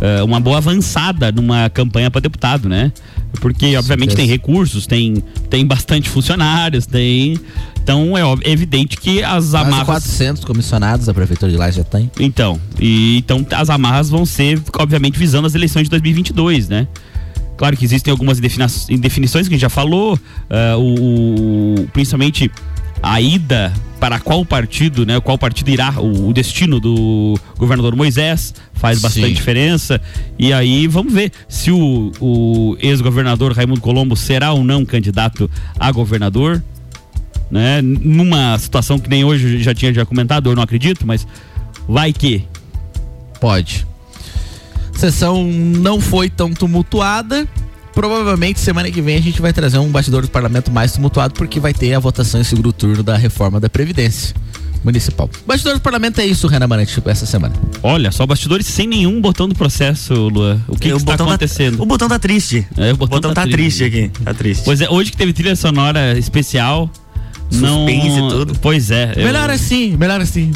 [0.00, 2.92] É, uma boa avançada numa campanha para deputado, né?
[3.40, 4.16] Porque, obviamente, certeza.
[4.16, 5.14] tem recursos, tem,
[5.50, 7.38] tem bastante funcionários, tem.
[7.82, 9.86] Então é, óbvio- é evidente que as Quase amarras.
[9.86, 12.10] 400 comissionados a prefeitura de lá já tem.
[12.20, 16.86] Então, e então as amarras vão ser, obviamente, visando as eleições de 2022, né?
[17.56, 18.38] Claro que existem algumas
[18.88, 20.18] indefinições que a gente já falou,
[20.50, 22.50] ah, o, o- principalmente
[23.04, 25.20] a ida para qual partido, né?
[25.20, 29.34] Qual partido irá, o, o destino do governador Moisés faz bastante Sim.
[29.34, 30.00] diferença.
[30.38, 35.90] E aí vamos ver se o, o ex-governador Raimundo Colombo será ou não candidato a
[35.92, 36.62] governador
[37.50, 37.80] né?
[37.82, 41.26] Numa situação que nem hoje já tinha já comentado, eu não acredito, mas
[41.88, 42.44] vai que.
[43.40, 43.86] Pode.
[44.94, 47.46] Sessão não foi tão tumultuada.
[47.94, 51.60] Provavelmente semana que vem a gente vai trazer um bastidor do parlamento mais tumultuado porque
[51.60, 54.34] vai ter a votação em segundo turno da reforma da Previdência
[54.82, 55.30] Municipal.
[55.46, 57.54] Bastidor do parlamento é isso, Renan Marante, essa semana.
[57.82, 60.60] Olha, só bastidores sem nenhum botão do processo, Lua.
[60.68, 61.82] O que, É, que o está botão tá- acontecendo?
[61.82, 62.66] o botão tá triste.
[62.76, 64.62] É, o botão, tá triste aqui, tá triste.
[64.64, 66.90] Pois é, hoje que teve trilha sonora especial.
[67.52, 67.86] não...
[67.86, 68.54] Suspense e tudo.
[68.60, 69.12] Pois é.
[69.16, 70.50] eu- Melhor assim, melhor assim.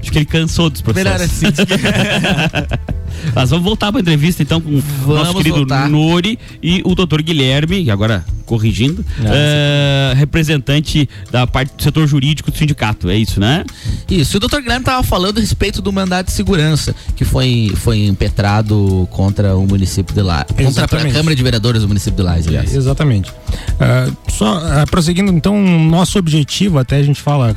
[0.00, 1.12] Acho que ele cansou dos processos.
[1.12, 1.46] Melhor assim.
[3.34, 5.88] Nós vamos voltar para a entrevista então com o nosso querido voltar.
[5.88, 12.50] Nori e o doutor Guilherme, que agora corrigindo, eh, representante da parte do setor jurídico
[12.50, 13.62] do sindicato, é isso, né?
[14.10, 17.70] Isso, e o doutor Guilherme estava falando a respeito do mandato de segurança que foi,
[17.76, 20.56] foi impetrado contra o município de Lages.
[20.56, 20.88] Contra a.
[20.88, 22.74] Câmara de Vereadores do município de Lages, aliás.
[22.74, 23.30] Exatamente.
[23.78, 27.54] Ah, só ah, prosseguindo, então, nosso objetivo, até a gente fala,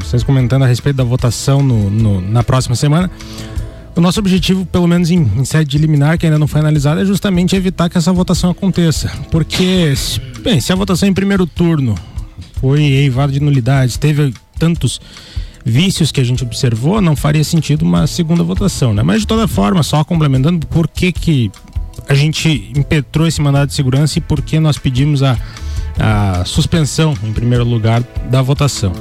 [0.00, 3.10] vocês comentando a respeito da votação no, no- na próxima semana.
[3.96, 7.02] O nosso objetivo, pelo menos em, em sede de liminar, que ainda não foi analisada,
[7.02, 9.10] é justamente evitar que essa votação aconteça.
[9.30, 9.92] Porque,
[10.42, 11.94] bem, se a votação em primeiro turno
[12.60, 15.00] foi eivada de nulidades, teve tantos
[15.64, 19.02] vícios que a gente observou, não faria sentido uma segunda votação, né?
[19.02, 21.50] Mas de toda forma, só complementando, por que que
[22.08, 25.36] a gente impetrou esse mandado de segurança e por que nós pedimos a,
[25.98, 28.92] a suspensão, em primeiro lugar, da votação?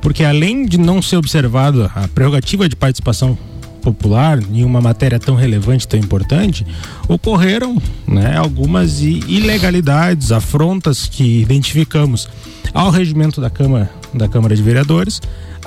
[0.00, 3.36] Porque além de não ser observado a prerrogativa de participação
[3.78, 6.66] popular em uma matéria tão relevante, tão importante,
[7.08, 12.28] ocorreram né, algumas ilegalidades, afrontas que identificamos
[12.74, 15.20] ao regimento da Câmara, da Câmara de Vereadores,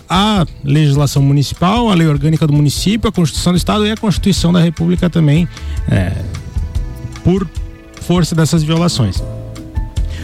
[0.07, 4.51] à legislação municipal, à lei orgânica do município, à Constituição do Estado e à Constituição
[4.53, 5.47] da República também,
[5.89, 6.13] é,
[7.23, 7.47] por
[8.01, 9.23] força dessas violações.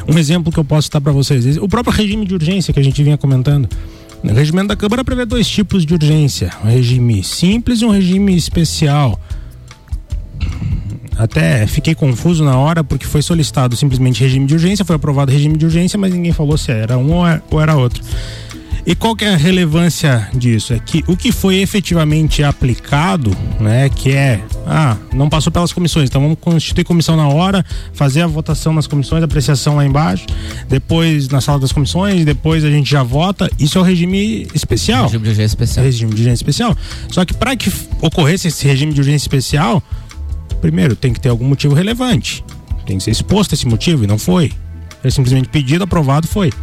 [0.07, 2.83] Um exemplo que eu posso citar para vocês, o próprio regime de urgência que a
[2.83, 3.67] gente vinha comentando.
[4.23, 8.35] O regimento da Câmara prevê dois tipos de urgência: um regime simples e um regime
[8.35, 9.19] especial.
[11.17, 15.57] Até fiquei confuso na hora porque foi solicitado simplesmente regime de urgência, foi aprovado regime
[15.57, 18.03] de urgência, mas ninguém falou se era um ou é- era outro.
[18.87, 20.71] E qual que é a relevância disso?
[20.71, 26.07] É que o que foi efetivamente aplicado, né, que é, ah, não passou pelas comissões,
[26.07, 30.25] então vamos constituir comissão na hora, fazer a votação nas comissões, apreciação lá embaixo,
[30.69, 33.51] depois na sala das comissões, depois a gente já vota.
[33.59, 35.03] Isso é o regime especial.
[35.03, 35.85] Regime de urgência especial.
[35.85, 36.77] Regime de urgência especial.
[37.11, 37.69] Só que para que
[37.99, 39.83] ocorresse esse regime de urgência especial,
[40.61, 42.41] primeiro tem que ter algum motivo relevante.
[42.85, 44.53] Tem que ser exposto esse motivo e não foi.
[45.03, 46.53] É simplesmente pedido, aprovado, foi.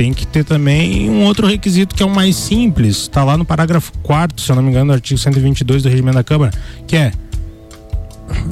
[0.00, 3.44] Tem que ter também um outro requisito que é o mais simples, está lá no
[3.44, 6.50] parágrafo 4 se eu não me engano, do artigo 122 do regimento da Câmara,
[6.86, 7.12] que é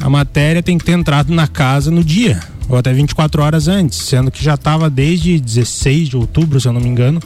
[0.02, 3.96] a matéria tem que ter entrado na casa no dia, ou até 24 horas antes,
[3.96, 7.18] sendo que já estava desde 16 de outubro, se eu não me engano,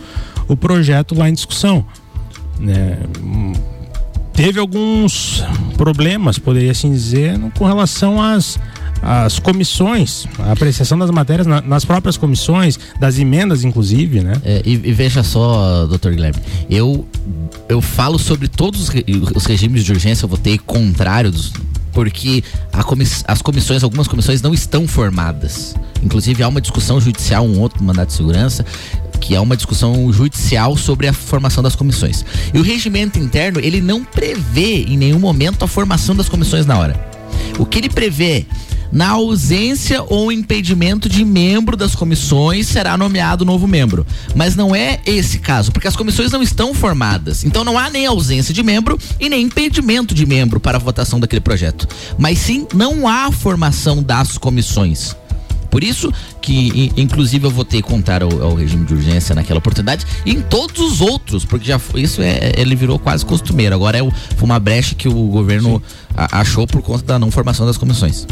[0.46, 1.84] o projeto lá em discussão.
[2.60, 3.54] Hum,
[4.32, 5.44] Teve alguns
[5.76, 8.58] problemas, poderia assim dizer, com relação às,
[9.02, 14.34] às comissões, a apreciação das matérias na- nas próprias comissões, das emendas, inclusive, né?
[14.44, 17.06] É, e, e veja só, doutor Guilherme, eu,
[17.68, 18.90] eu falo sobre todos os,
[19.34, 21.52] os regimes de urgência, eu votei contrários,
[21.92, 25.74] porque a comiss- as comissões, algumas comissões não estão formadas.
[26.02, 28.64] Inclusive há uma discussão judicial, um outro mandato de segurança,
[29.20, 32.24] que é uma discussão judicial sobre a formação das comissões.
[32.52, 36.76] E o regimento interno, ele não prevê em nenhum momento a formação das comissões na
[36.78, 37.08] hora.
[37.58, 38.46] O que ele prevê
[38.92, 44.06] na ausência ou impedimento de membro das comissões será nomeado novo membro.
[44.34, 47.44] Mas não é esse caso, porque as comissões não estão formadas.
[47.44, 51.18] Então não há nem ausência de membro e nem impedimento de membro para a votação
[51.18, 51.88] daquele projeto.
[52.18, 55.16] Mas sim, não há formação das comissões.
[55.70, 60.32] Por isso que, inclusive, eu votei contrário ao, ao regime de urgência naquela oportunidade e
[60.32, 63.74] em todos os outros, porque já foi, isso é, ele virou quase costumeiro.
[63.74, 65.82] Agora é o- foi uma brecha que o governo
[66.14, 68.26] a- achou por conta da não formação das comissões.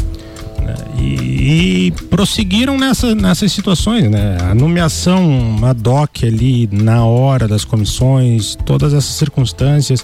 [0.97, 4.37] E, e prosseguiram nessa, nessas situações, né?
[4.41, 10.03] A nomeação ad hoc ali na hora das comissões, todas essas circunstâncias.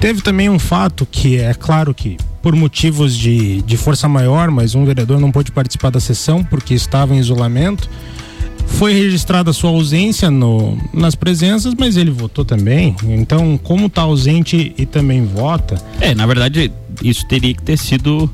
[0.00, 4.74] Teve também um fato que é claro que por motivos de, de força maior, mas
[4.74, 7.88] um vereador não pôde participar da sessão porque estava em isolamento.
[8.66, 12.96] Foi registrada a sua ausência no, nas presenças, mas ele votou também.
[13.04, 18.28] Então, como está ausente e também vota, É, na verdade, isso teria que ter sido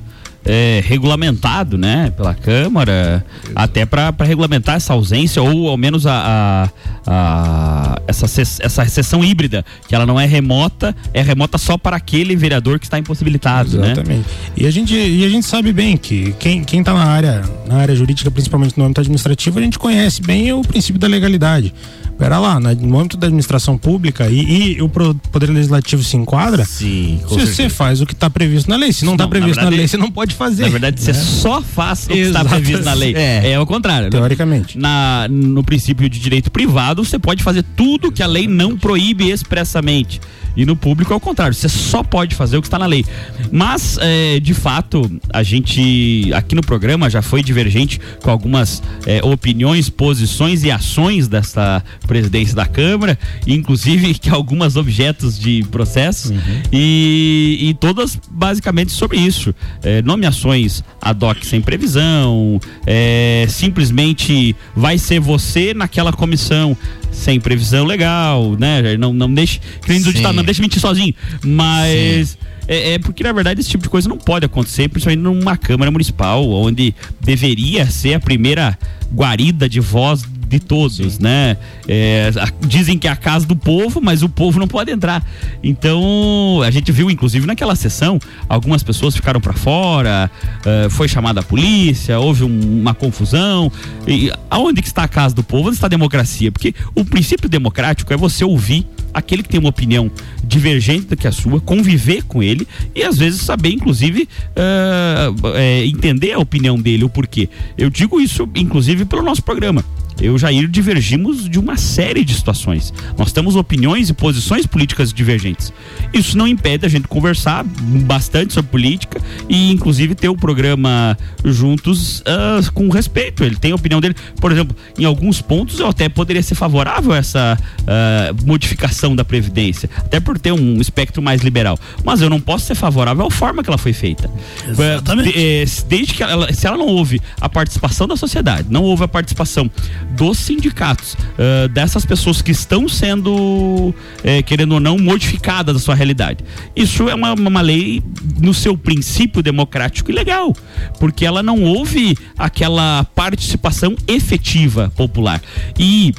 [0.45, 3.25] é, regulamentado, né, pela Câmara,
[3.55, 6.69] até para regulamentar essa ausência ou ao menos a, a-
[7.07, 8.27] a- essa,
[8.61, 12.87] essa sessão híbrida, que ela não é remota, é remota só para aquele vereador que
[12.87, 13.93] está impossibilitado, né?
[13.93, 14.27] Exatamente.
[14.57, 17.77] E a gente, e a gente sabe bem que quem, quem tá na área, na
[17.77, 21.75] área jurídica, principalmente no âmbito administrativo, a gente conhece bem o princípio da legalidade.
[22.19, 26.65] Pera lá, na- no âmbito da administração pública e, e o Poder Legislativo se enquadra,
[26.65, 28.93] Sim, se você faz o que está previsto na lei.
[28.93, 30.63] Se não está na previsto na, verdade- lei, você não pode fazer.
[30.65, 31.19] Na verdade, você né?
[31.19, 33.15] só faz o que está previsto na lei.
[33.15, 33.53] É.
[33.53, 34.07] É, o contrário.
[34.07, 34.11] né?
[34.11, 34.77] Teoricamente.
[34.77, 39.31] Na, no princípio de direito privado, você pode fazer tudo que a lei não proíbe
[39.31, 40.21] expressamente.
[40.59, 43.05] E no público é o contrário, você só pode fazer o que está na lei.
[43.53, 49.25] Mas, é, de fato, a gente aqui no programa já foi divergente com algumas é,
[49.25, 53.17] opiniões, posições e ações dessa presidência da Câmara,
[53.47, 56.33] inclusive que algumas objetos de processos,
[56.73, 59.55] e, e todas basicamente sobre isso.
[59.81, 66.77] É, nomeações ad hoc sem previsão, é, simplesmente vai ser você naquela comissão
[67.11, 68.97] sem previsão legal, né?
[68.97, 70.17] Não, não deixe, que nem do Sim.
[70.17, 71.15] ditado, não deixe mentir sozinho.
[71.45, 75.57] Mas é, é porque, na verdade, esse tipo de coisa não pode acontecer, principalmente numa
[75.57, 78.79] Câmara Municipal, onde deveria ser a primeira
[79.13, 81.59] guarida de voz de todos, né?
[81.87, 82.31] É,
[82.67, 85.23] dizem que é a casa do povo, mas o povo não pode entrar.
[85.63, 88.19] Então, a gente viu, inclusive, naquela sessão,
[88.49, 90.31] algumas pessoas ficaram para fora,
[90.65, 93.71] eh, foi chamada a polícia, houve um- uma confusão.
[94.07, 95.69] E aonde que está a casa do povo?
[95.69, 96.51] Onde está a democracia?
[96.51, 100.11] Porque o princípio democrático é você ouvir aquele que tem uma opinião
[100.45, 105.87] divergente do que a sua, conviver com ele e às vezes saber, inclusive, eh, eh,
[105.87, 107.49] entender a opinião dele, o porquê.
[107.77, 109.85] Eu digo isso, inclusive, pelo nosso programa.
[110.21, 112.93] Eu e Jair divergimos de uma série de situações.
[113.17, 115.73] Nós temos opiniões e posições políticas divergentes.
[116.13, 122.23] Isso não impede a gente conversar bastante sobre política e, inclusive, ter o programa juntos
[122.27, 123.45] ah, com respeito.
[123.45, 124.15] Ele tem a opinião dele.
[124.41, 129.25] Por exemplo, em alguns pontos eu até poderia ser favorável a essa ah, modificação da
[129.25, 131.79] Previdência, até por ter um espectro mais liberal.
[132.05, 134.31] Mas eu não posso ser favorável à forma que ela foi feita.
[134.67, 135.33] Exatamente.
[135.37, 139.09] Eh, desde que ela, se ela não houve a participação da sociedade, não houve a
[139.09, 139.71] participação
[140.11, 143.95] dos sindicatos, ah, dessas pessoas que estão sendo,
[144.25, 146.45] eh, querendo ou não, modificadas da sua realidade.
[146.75, 148.03] Isso é uma, uma lei
[148.41, 150.55] no seu princípio democrático e legal,
[150.99, 155.41] porque ela não houve aquela participação efetiva popular.
[155.79, 156.13] E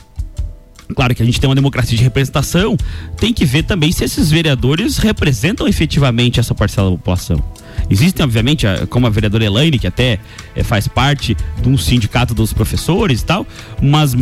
[0.96, 2.76] Claro que a gente tem uma democracia de representação,
[3.16, 7.44] tem que ver também se esses vereadores representam efetivamente essa parcela da população.
[7.90, 10.20] Existem, obviamente, como a vereadora Elaine, que até
[10.56, 13.48] eh, faz parte de um sindicato dos professores e tal,
[13.82, 14.16] mas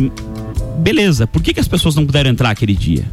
[0.78, 3.04] beleza, por que, que as pessoas não puderam entrar aquele dia?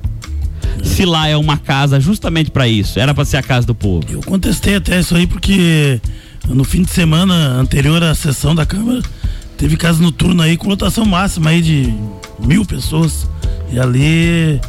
[0.84, 4.06] Se lá é uma casa justamente para isso, era para ser a casa do povo.
[4.10, 6.00] Eu contestei até isso aí porque
[6.48, 9.02] no fim de semana anterior à sessão da Câmara,
[9.58, 11.94] teve casa noturna aí com lotação máxima aí de
[12.40, 13.28] mil pessoas.
[13.72, 14.60] E ali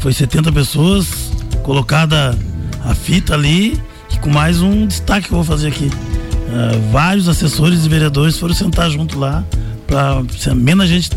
[0.00, 1.32] foi 70 pessoas,
[1.62, 2.38] colocada
[2.84, 3.80] a fita ali,
[4.24, 5.84] com mais um destaque que eu vou fazer aqui.
[5.84, 9.44] Uh, vários assessores e vereadores foram sentar junto lá,
[9.86, 11.10] para se menos gente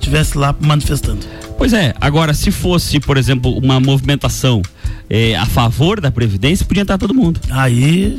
[0.00, 1.20] tivesse lá manifestando.
[1.58, 4.62] Pois é, agora se fosse, por exemplo, uma movimentação
[5.10, 7.38] eh, a favor da Previdência, podia entrar todo mundo.
[7.50, 8.18] Aí.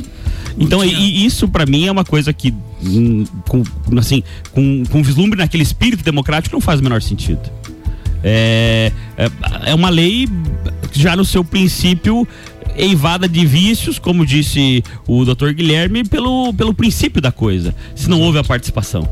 [0.56, 3.62] Então, e, e isso para mim é uma coisa que, hum, com,
[3.98, 4.22] assim,
[4.52, 7.42] com, com vislumbre naquele espírito democrático, não faz o menor sentido.
[8.22, 9.30] É, é,
[9.70, 10.28] é uma lei
[10.92, 12.26] já no seu princípio
[12.78, 18.20] eivada de vícios, como disse o doutor Guilherme, pelo, pelo princípio da coisa, se não
[18.20, 19.08] houve a participação.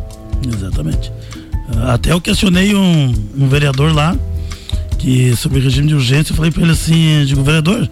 [0.47, 1.13] Exatamente.
[1.89, 4.17] Até eu questionei um, um vereador lá,
[4.99, 7.89] que sobre o regime de urgência, eu falei para ele assim, digo, vereador,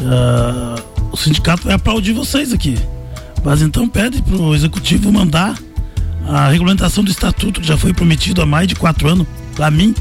[0.00, 0.82] uh,
[1.12, 2.78] o sindicato vai aplaudir vocês aqui.
[3.44, 5.58] Mas então pede pro executivo mandar
[6.26, 9.94] a regulamentação do estatuto que já foi prometido há mais de quatro anos para mim,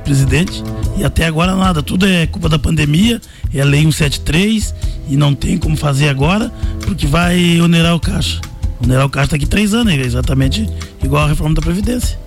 [0.00, 0.62] presidente,
[0.96, 1.82] e até agora nada.
[1.82, 3.20] Tudo é culpa da pandemia,
[3.52, 4.74] é a lei 173
[5.08, 8.40] e não tem como fazer agora, porque vai onerar o caixa.
[8.82, 10.68] Onerar o caixa daqui três anos, é exatamente
[11.02, 12.18] igual a reforma da Previdência.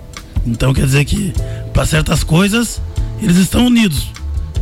[0.46, 1.34] Então quer dizer que
[1.74, 2.82] para certas coisas
[3.22, 4.08] eles estão unidos.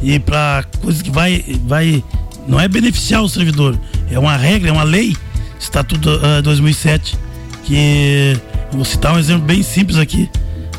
[0.01, 2.03] E para coisas que vai, vai.
[2.47, 5.15] Não é beneficiar o servidor, é uma regra, é uma lei,
[5.59, 7.17] Estatuto uh, 2007,
[7.63, 8.37] que.
[8.71, 10.29] Vou citar um exemplo bem simples aqui,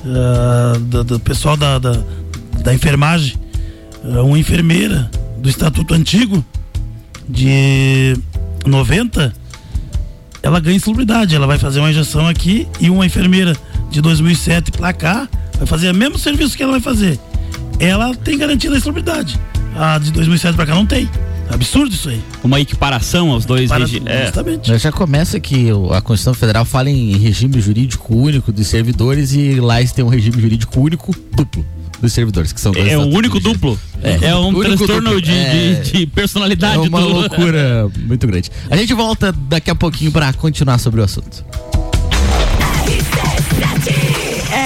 [0.05, 1.93] uh, do, do, pessoal da, da,
[2.63, 3.37] da enfermagem.
[4.05, 6.45] Uh, uma enfermeira do Estatuto Antigo,
[7.29, 8.17] de
[8.67, 9.33] 90,
[10.43, 11.35] ela ganha insalubridade.
[11.35, 13.57] Ela vai fazer uma injeção aqui e uma enfermeira
[13.91, 17.19] de 2007 para cá vai fazer o mesmo serviço que ela vai fazer.
[17.79, 19.39] Ela tem garantia da insalubridade.
[19.77, 21.09] A de 2007 para cá não tem.
[21.51, 22.23] Absurdo isso aí.
[22.43, 24.09] Uma equiparação aos dois regimes.
[24.09, 24.79] É.
[24.79, 29.81] Já começa que a Constituição Federal fala em regime jurídico único dos servidores e lá
[29.81, 31.65] eles têm um regime jurídico único duplo
[32.03, 33.79] dos servidores, que são dois É o único duplo.
[34.03, 36.85] É, é um transtorno de, é, de, de, personalidade.
[36.85, 37.09] É uma do...
[37.09, 38.51] loucura muito grande.
[38.69, 41.45] A gente volta daqui a pouquinho para continuar sobre o assunto.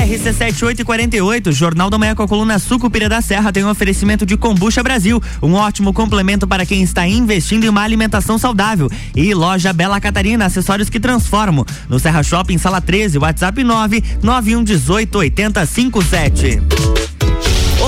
[0.07, 4.83] RC7848, Jornal da Manhã com a coluna Sucupira da Serra tem um oferecimento de Combucha
[4.83, 8.91] Brasil, um ótimo complemento para quem está investindo em uma alimentação saudável.
[9.15, 11.67] E loja Bela Catarina, acessórios que transformam.
[11.89, 17.16] No Serra Shopping, sala 13, WhatsApp 9 9118 8057.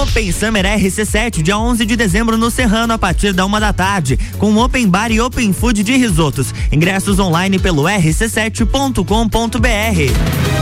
[0.02, 4.16] Open Summer RC7, dia 11 de dezembro no Serrano, a partir da uma da tarde,
[4.38, 6.54] com Open Bar e Open Food de risotos.
[6.70, 10.58] Ingressos online pelo rc7.com.br.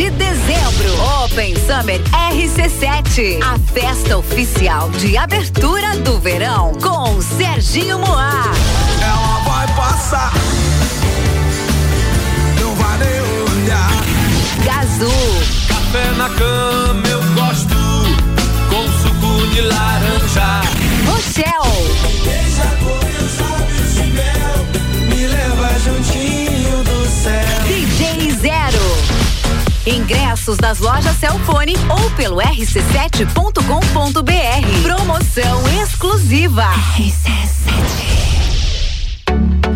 [0.00, 1.02] de dezembro.
[1.24, 2.00] Open Summer
[2.32, 3.38] RC7.
[3.42, 8.44] A festa oficial de abertura do verão com Serginho Moá.
[9.02, 9.39] Ela
[9.80, 10.32] passar.
[12.60, 13.90] Não vai nem olhar.
[14.62, 15.08] Gazu.
[15.68, 17.74] Café na cama eu gosto.
[18.68, 20.60] Com suco de laranja.
[21.06, 21.88] Rochelle.
[22.24, 22.74] Deixa a
[23.94, 24.66] de mel.
[25.08, 27.62] Me leva juntinho do céu.
[27.66, 28.84] DJ Zero.
[29.86, 34.82] Ingressos das lojas Celfone ou pelo rc7.com.br.
[34.82, 36.68] Promoção exclusiva.
[36.98, 38.09] RC7.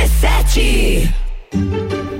[0.00, 1.89] RC7.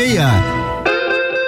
[0.00, 0.59] meia.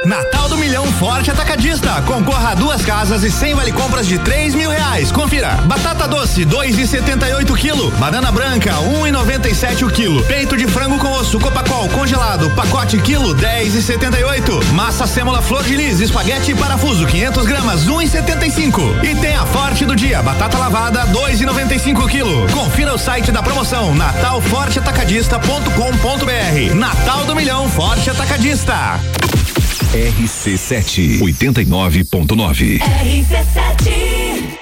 [0.04, 2.02] Natal do Milhão Forte Atacadista.
[2.02, 5.12] Concorra a duas casas e 100 vale compras de 3 mil reais.
[5.12, 5.52] Confira.
[5.64, 7.90] Batata doce, 2,78 quilo.
[7.92, 10.22] Banana branca, 1,97 o quilo.
[10.24, 14.64] Peito de frango com osso, Copacol, congelado, pacote quilo, 10,78.
[14.72, 19.04] Massa sêmola flor de lis, espaguete e parafuso, 500 gramas, 1,75.
[19.04, 22.46] E tem a Forte do dia, batata lavada, 2,95 quilo.
[22.52, 26.74] Confira o site da promoção, natalforteatacadista.com.br.
[26.74, 28.98] Natal do Milhão Forte Atacadista.
[29.92, 32.78] RC7 89.9.
[32.80, 34.61] RC7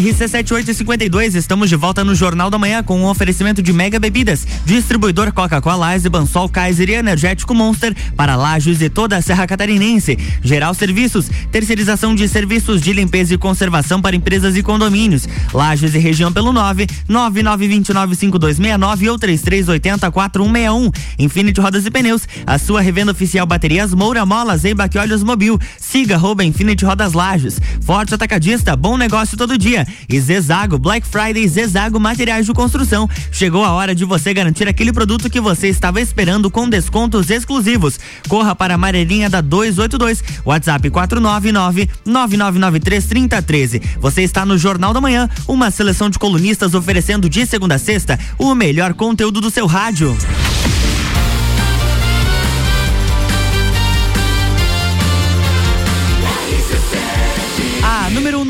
[0.00, 5.30] RC7852, estamos de volta no Jornal da Manhã com um oferecimento de Mega Bebidas, distribuidor
[5.30, 10.18] Coca-Cola, Eisenbahn, Sol, Kaiser e Energético Monster para Lages e toda a Serra Catarinense.
[10.42, 15.28] Geral Serviços, terceirização de serviços de limpeza e conservação para empresas e condomínios.
[15.52, 20.94] Lages e região pelo 9 99295269 ou 33804161.
[21.18, 25.58] Infinity Rodas e Pneus, a sua revenda oficial baterias Moura Mola, Zeibac Olhos Mobil.
[25.78, 27.60] Siga arroba Infinity Rodas Lages.
[27.82, 29.89] Forte Atacadista, bom negócio todo dia.
[30.08, 33.08] E Zezago, Black Friday Zezago Materiais de Construção.
[33.32, 37.98] Chegou a hora de você garantir aquele produto que você estava esperando com descontos exclusivos.
[38.28, 43.82] Corra para a amarelinha da 282, WhatsApp 499 9993 3013.
[44.00, 48.18] Você está no Jornal da Manhã, uma seleção de colunistas oferecendo de segunda a sexta
[48.38, 50.16] o melhor conteúdo do seu rádio.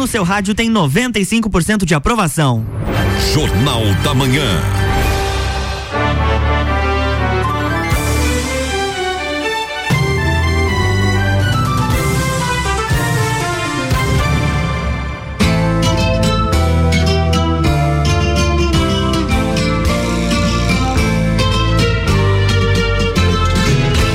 [0.01, 2.65] No seu rádio tem 95% de aprovação.
[3.35, 4.43] Jornal da Manhã.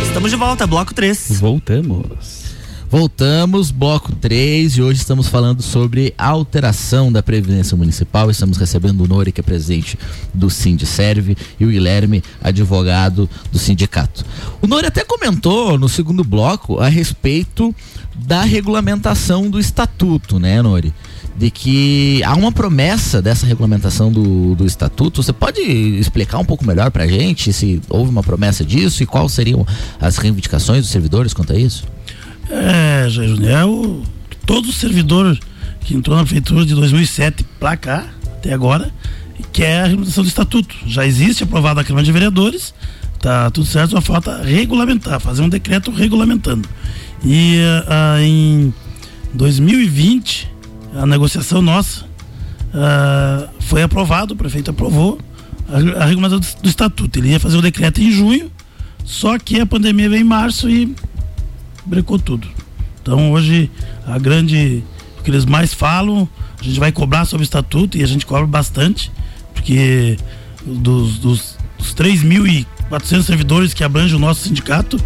[0.01, 1.39] Estamos de volta, bloco 3.
[1.39, 2.54] Voltamos.
[2.89, 8.29] Voltamos, bloco 3, e hoje estamos falando sobre a alteração da Previdência Municipal.
[8.29, 9.97] Estamos recebendo o Nori, que é presidente
[10.31, 14.23] do Sindicerve, e o Guilherme, advogado do sindicato.
[14.61, 17.73] O Nori até comentou no segundo bloco a respeito
[18.15, 20.93] da regulamentação do estatuto, né, Nori?
[21.35, 25.23] De que há uma promessa dessa regulamentação do, do estatuto.
[25.23, 29.33] Você pode explicar um pouco melhor pra gente se houve uma promessa disso e quais
[29.33, 29.65] seriam
[29.99, 31.94] as reivindicações dos servidores quanto a isso?
[32.49, 35.37] É, Jair Júnior, é todo servidor
[35.81, 38.05] que entrou na prefeitura de 2007 pra cá,
[38.37, 38.91] até agora,
[39.51, 40.75] quer a regulamentação do estatuto.
[40.85, 42.73] Já existe aprovada a Câmara de Vereadores,
[43.19, 46.67] tá tudo certo, só falta regulamentar, fazer um decreto regulamentando.
[47.23, 48.73] E ah, em
[49.33, 50.51] 2020,
[50.95, 52.05] a negociação nossa
[52.73, 55.19] ah, foi aprovado, o prefeito aprovou
[55.67, 57.19] a, a regulamentação do, do estatuto.
[57.19, 58.51] Ele ia fazer o decreto em junho,
[59.03, 60.95] só que a pandemia veio em março e
[61.85, 62.47] brecou tudo.
[63.01, 63.69] Então hoje
[64.05, 64.83] a grande
[65.19, 66.27] o que eles mais falam,
[66.59, 69.11] a gente vai cobrar sobre o estatuto e a gente cobra bastante,
[69.53, 70.17] porque
[70.65, 74.97] dos, dos, dos 3.400 servidores que abrange o nosso sindicato,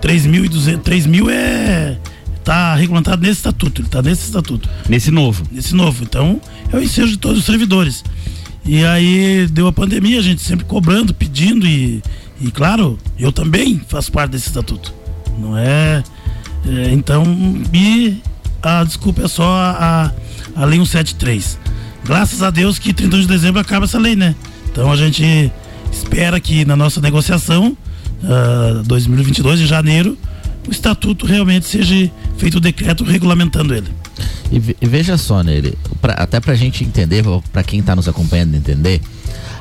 [0.00, 1.98] 3.200, 3 mil é
[2.42, 4.68] tá regulamentado nesse estatuto, ele tá nesse estatuto.
[4.88, 5.44] Nesse novo.
[5.50, 6.02] Nesse novo.
[6.02, 6.40] Então,
[6.72, 8.04] é o ensejo de todos os servidores.
[8.64, 12.02] E aí deu a pandemia, a gente sempre cobrando, pedindo e,
[12.40, 14.92] e claro, eu também faço parte desse estatuto.
[15.38, 16.02] Não é,
[16.66, 17.24] é, então,
[17.72, 18.18] e
[18.62, 20.12] a desculpa é só a,
[20.56, 21.58] a, a lei 173.
[22.04, 24.34] Graças a Deus que 31 de dezembro acaba essa lei, né?
[24.70, 25.50] Então a gente
[25.90, 27.76] espera que na nossa negociação,
[28.22, 30.16] uh, 2022, em janeiro,
[30.66, 33.88] o estatuto realmente seja feito o decreto regulamentando ele.
[34.50, 38.54] E, ve- veja só, Nery, pra, até pra gente entender, para quem tá nos acompanhando
[38.54, 39.00] entender,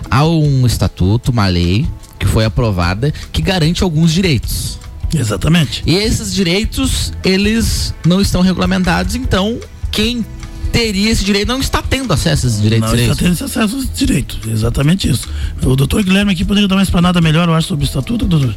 [0.09, 1.87] há um estatuto, uma lei
[2.19, 4.79] que foi aprovada que garante alguns direitos.
[5.13, 5.83] Exatamente.
[5.85, 9.59] E esses direitos, eles não estão regulamentados, então
[9.91, 10.25] quem
[10.71, 12.89] teria esse direito não está tendo acesso a esses direitos.
[12.89, 14.39] Não seria está tendo esse acesso a esse direito.
[14.47, 15.27] Exatamente isso.
[15.63, 18.55] O doutor Guilherme aqui poderia dar uma explanada melhor, eu acho, sobre o estatuto, doutor?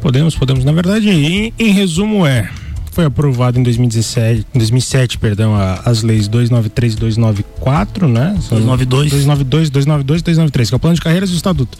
[0.00, 0.64] Podemos, podemos.
[0.64, 2.50] Na verdade, em, em resumo é,
[2.94, 5.52] foi aprovado em 2017, em 2007, perdão,
[5.84, 8.36] as leis 293 e 294, né?
[8.40, 9.10] São 292.
[9.10, 11.76] 292, 292 e 293, que é o plano de carreiras do estatuto.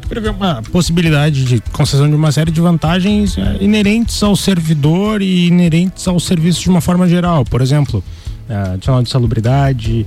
[0.00, 5.20] Que prevê uma possibilidade de concessão de uma série de vantagens eh, inerentes ao servidor
[5.20, 7.44] e inerentes ao serviço de uma forma geral.
[7.44, 8.02] Por exemplo,
[8.48, 10.06] adicional de salubridade,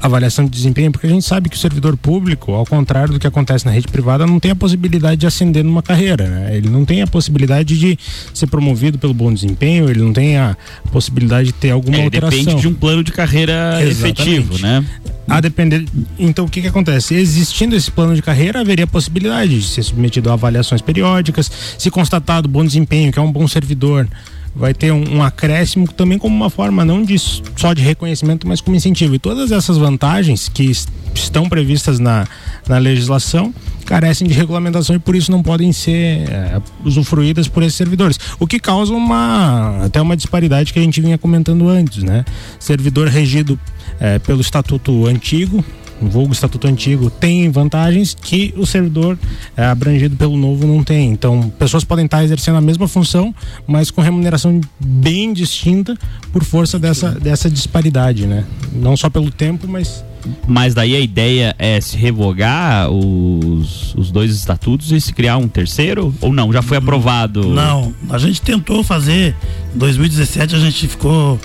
[0.00, 3.26] avaliação de desempenho, porque a gente sabe que o servidor público, ao contrário do que
[3.26, 6.56] acontece na rede privada, não tem a possibilidade de ascender numa carreira, né?
[6.56, 7.98] Ele não tem a possibilidade de
[8.32, 10.56] ser promovido pelo bom desempenho, ele não tem a
[10.92, 12.38] possibilidade de ter alguma É, alteração.
[12.38, 14.22] depende de um plano de carreira Exatamente.
[14.22, 14.84] efetivo, né?
[15.28, 15.84] A depender.
[16.18, 17.14] Então, o que, que acontece?
[17.14, 21.50] Existindo esse plano de carreira, haveria possibilidade de ser submetido a avaliações periódicas.
[21.76, 24.08] Se constatado bom desempenho, que é um bom servidor,
[24.56, 28.60] vai ter um, um acréscimo também como uma forma não de só de reconhecimento, mas
[28.60, 29.14] como incentivo.
[29.14, 32.26] E todas essas vantagens que es- estão previstas na,
[32.68, 33.52] na legislação
[33.84, 38.18] carecem de regulamentação e por isso não podem ser eh, usufruídas por esses servidores.
[38.40, 42.24] O que causa uma até uma disparidade que a gente vinha comentando antes, né?
[42.58, 43.56] Servidor regido
[44.00, 45.64] eh, pelo estatuto antigo,
[46.00, 49.18] vulgo estatuto antigo, tem vantagens que o servidor
[49.56, 51.10] eh, abrangido pelo novo não tem.
[51.10, 53.34] Então, pessoas podem estar exercendo a mesma função,
[53.66, 55.96] mas com remuneração bem distinta
[56.32, 58.44] por força dessa, dessa disparidade, né?
[58.72, 60.04] Não só pelo tempo, mas
[60.46, 65.48] Mas daí a ideia é se revogar os, os dois estatutos e se criar um
[65.48, 66.14] terceiro?
[66.20, 66.52] Ou não?
[66.52, 67.46] Já foi aprovado?
[67.48, 69.34] Não, a gente tentou fazer.
[69.74, 71.38] Em 2017 a gente ficou.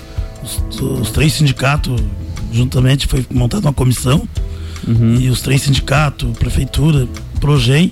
[0.43, 2.01] Os, os três sindicatos,
[2.51, 4.27] juntamente, foi montada uma comissão.
[5.19, 7.07] E os três sindicatos, prefeitura,
[7.39, 7.91] Progen,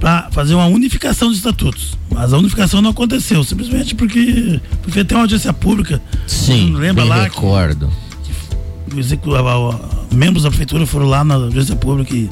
[0.00, 1.96] para fazer uma unificação de estatutos.
[2.10, 6.00] Mas a unificação não aconteceu, simplesmente porque, porque tem uma audiência pública.
[6.26, 7.90] Sim, lembra bem lá que recordo.
[8.94, 12.30] o execu- a- a- a- membros da prefeitura foram lá na audiência pública e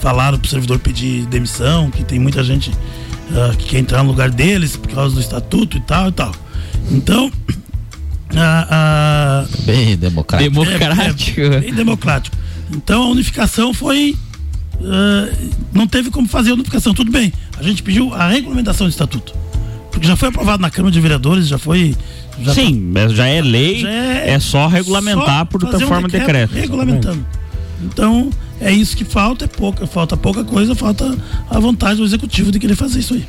[0.00, 2.70] falaram pro servidor pedir demissão, que tem muita gente
[3.32, 6.32] ah, que quer entrar no lugar deles por causa do estatuto e tal e tal.
[6.90, 7.30] Então,
[8.36, 10.50] a- a- Bem democrático.
[10.50, 11.40] Democrático.
[11.40, 12.36] é, é, bem democrático.
[12.72, 14.14] Então a unificação foi.
[14.84, 15.28] ah,
[15.72, 17.32] não teve como fazer a unificação, tudo bem.
[17.58, 19.34] A gente pediu a regulamentação do estatuto.
[19.90, 21.94] Porque já foi aprovado na Câmara de Vereadores, já foi.
[22.40, 26.06] Já Sim, mas já é lei, Já é, só regulamentar só por fazer um forma
[26.08, 26.52] de decreto.
[26.54, 27.26] Regulamentando.
[27.82, 31.16] Então, é isso que falta, é pouca, falta pouca coisa, falta
[31.50, 33.24] a vontade do executivo de querer fazer isso aí.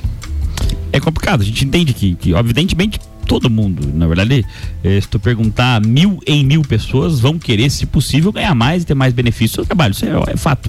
[0.92, 3.00] É complicado, a gente entende que, que evidentemente,
[3.30, 4.44] todo mundo, na verdade,
[4.84, 8.86] eh, se tu perguntar mil em mil pessoas, vão querer, se possível, ganhar mais e
[8.88, 9.92] ter mais benefício do seu trabalho.
[9.92, 10.68] Isso é, é fato.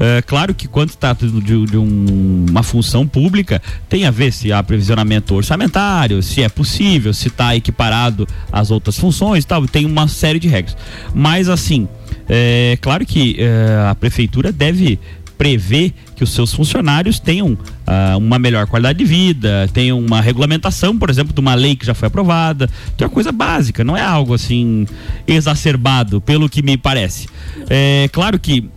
[0.00, 4.52] É, claro que quando trata de, de um- uma função pública, tem a ver se
[4.52, 10.08] há previsionamento orçamentário, se é possível, se está equiparado às outras funções tal, tem uma
[10.08, 10.76] série de regras.
[11.14, 11.86] Mas assim,
[12.28, 14.98] é claro que é, a prefeitura deve
[15.44, 20.96] prever que os seus funcionários tenham ah, uma melhor qualidade de vida, tenham uma regulamentação,
[20.98, 22.66] por exemplo, de uma lei que já foi aprovada.
[22.94, 24.86] Então é coisa básica, não é algo assim
[25.26, 27.28] exacerbado, pelo que me parece.
[27.68, 28.70] É claro que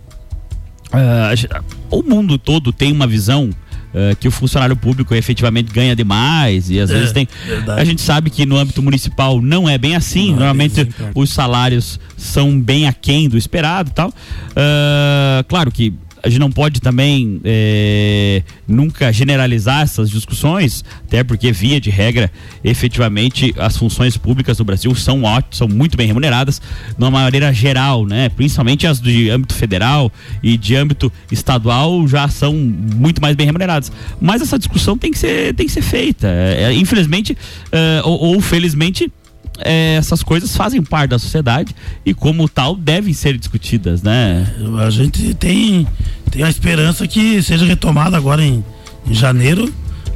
[1.34, 1.48] gen-
[1.90, 3.48] o mundo todo tem uma visão
[3.94, 7.80] ah, que o funcionário público efetivamente ganha demais e às É, vezes tem verdade.
[7.80, 12.60] a gente sabe que no âmbito municipal não é bem assim normalmente os salários são
[12.60, 14.12] bem aquém do esperado e tal
[14.54, 15.94] Ah, claro que
[16.28, 22.30] a gente não pode também eh, nunca generalizar essas discussões, até porque, via de regra,
[22.62, 27.52] efetivamente as funções públicas do Brasil são ótimas, são muito bem remuneradas, de uma maneira
[27.52, 28.28] geral, né?
[28.28, 30.12] Principalmente as de âmbito federal
[30.42, 33.90] e de âmbito estadual já são muito mais bem remuneradas.
[34.20, 36.28] Mas essa discussão tem que ser, tem que ser feita.
[36.28, 37.36] É, é, infelizmente,
[37.72, 39.10] eh, ou, ou felizmente,
[39.58, 44.46] é, essas coisas fazem parte da sociedade e como tal devem ser discutidas, né?
[44.84, 45.86] A gente tem,
[46.30, 48.64] tem a esperança que seja retomada agora em,
[49.06, 49.72] em janeiro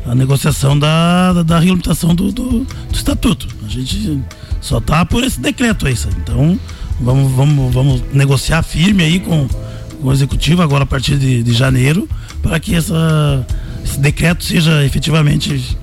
[0.07, 3.49] a negociação da, da, da do, do, do estatuto.
[3.65, 4.21] A gente
[4.61, 6.17] só tá por esse decreto aí, sabe?
[6.23, 6.59] Então
[7.01, 9.49] vamos, vamos, vamos negociar firme aí com,
[10.01, 12.09] com o executivo agora a partir de, de janeiro
[12.43, 13.47] para que essa,
[13.85, 15.77] esse decreto seja efetivamente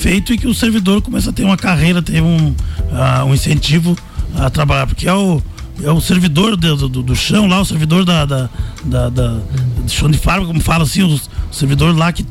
[0.00, 2.54] feito e que o servidor comece a ter uma carreira, ter um,
[2.90, 3.94] ah, um incentivo
[4.34, 5.42] a trabalhar, porque é o,
[5.82, 8.48] é o servidor do, do, do chão lá, o servidor da, da,
[8.82, 11.20] da, da do chão de fábrica, como fala assim, o, o
[11.52, 12.24] servidor lá que,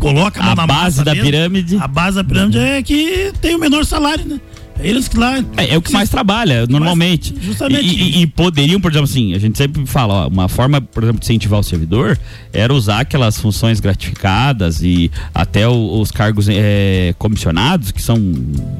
[0.00, 1.24] coloca a, A base da mesmo.
[1.24, 1.76] pirâmide.
[1.76, 4.40] A base da pirâmide é que tem o menor salário, né?
[4.80, 5.38] É eles que lá.
[5.56, 7.34] É, é o que mais trabalha, normalmente.
[7.40, 7.84] justamente.
[7.84, 11.02] E, e- e poderiam, por exemplo, assim, a gente sempre fala, ó, uma forma, por
[11.02, 12.18] exemplo, de incentivar o servidor
[12.52, 18.16] era usar aquelas funções gratificadas e até o- os cargos eh, comissionados, que são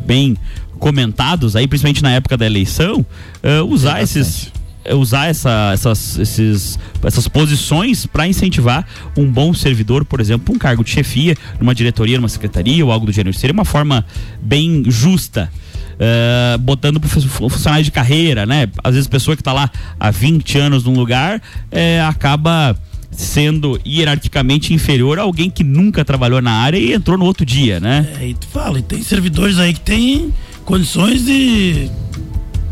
[0.06, 0.36] bem
[0.78, 3.04] comentados aí, principalmente na época da eleição,
[3.42, 4.52] eh, usar esses
[4.84, 8.86] eh, usar essa, essas, esses, essas posições para incentivar
[9.16, 13.04] um bom servidor, por exemplo, um cargo de chefia, numa diretoria, numa secretaria ou algo
[13.04, 13.36] do gênero.
[13.36, 14.06] Seria uma forma
[14.40, 15.50] bem justa.
[15.98, 18.68] Eh, botando pro fu- funcionário de carreira, né?
[18.84, 21.40] Às vezes a pessoa que está lá há 20 anos num lugar
[21.70, 22.76] eh, acaba
[23.10, 27.80] sendo hierarquicamente inferior a alguém que nunca trabalhou na área e entrou no outro dia,
[27.80, 28.06] né?
[28.20, 30.32] É, e tu fala, e tem servidores aí que tem
[30.64, 31.90] condições de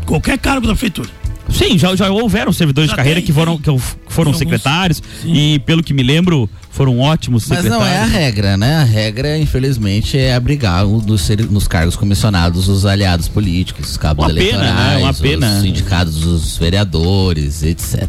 [0.05, 1.09] qualquer cargo da prefeitura.
[1.51, 3.65] Sim, já, já houveram servidores Já de carreira tem, que foram, que
[4.09, 7.87] foram alguns, secretários e, pelo que me lembro, foram ótimos Mas secretários.
[7.87, 8.75] não é a regra, né?
[8.77, 14.25] A regra, infelizmente, é abrigar dos ser- nos cargos comissionados os aliados políticos, os cabos
[14.25, 14.97] Uma pena, eleitorais, né?
[15.03, 15.55] Uma pena.
[15.55, 18.03] os sindicatos dos vereadores, etc.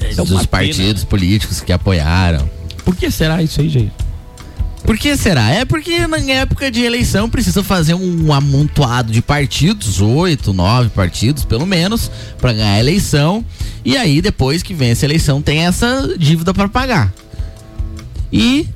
[0.00, 0.46] É uma dos pena.
[0.48, 2.48] partidos políticos que apoiaram.
[2.84, 3.90] Por que será isso aí, Jair?
[4.84, 5.50] Por que será?
[5.50, 11.44] É porque na época de eleição precisa fazer um amontoado de partidos, oito, nove partidos,
[11.44, 13.42] pelo menos, para ganhar a eleição.
[13.82, 17.12] E aí, depois que vence a eleição, tem essa dívida para pagar.
[18.30, 18.68] E,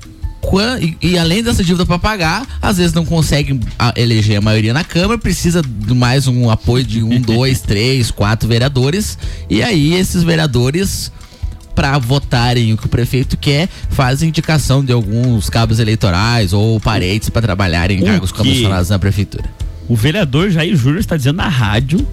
[1.03, 4.85] e, além dessa dívida para pagar, às vezes não consegue a- eleger a maioria na
[4.85, 9.19] Câmara, precisa de mais um apoio de um, dois, três, quatro vereadores.
[9.51, 11.13] E aí, esses vereadores
[11.79, 17.29] para votarem o que o prefeito quer, fazem indicação de alguns cabos eleitorais ou parentes
[17.29, 19.49] para trabalharem em cargos comissionados na prefeitura.
[19.89, 22.05] O vereador Jair Júnior está dizendo na rádio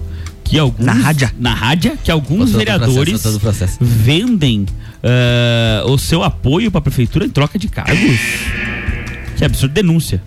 [0.44, 0.86] que alguns.
[0.86, 1.30] Na rádio?
[1.36, 4.66] Na rádio, que alguns vereadores processo, vendem
[5.02, 8.20] ah, o seu apoio para a prefeitura em troca de cargos.
[9.36, 9.72] Que absurdo.
[9.72, 10.22] Denúncia.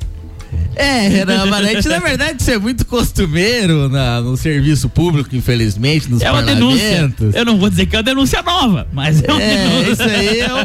[0.80, 6.21] É, Renan Amarante, na verdade, isso é muito costumeiro na- no serviço público, infelizmente, nos
[6.21, 7.13] É uma denúncia.
[7.34, 9.91] Eu não vou dizer que é uma denúncia nova, mas é uma É, denúncia.
[9.91, 10.57] isso aí é, um-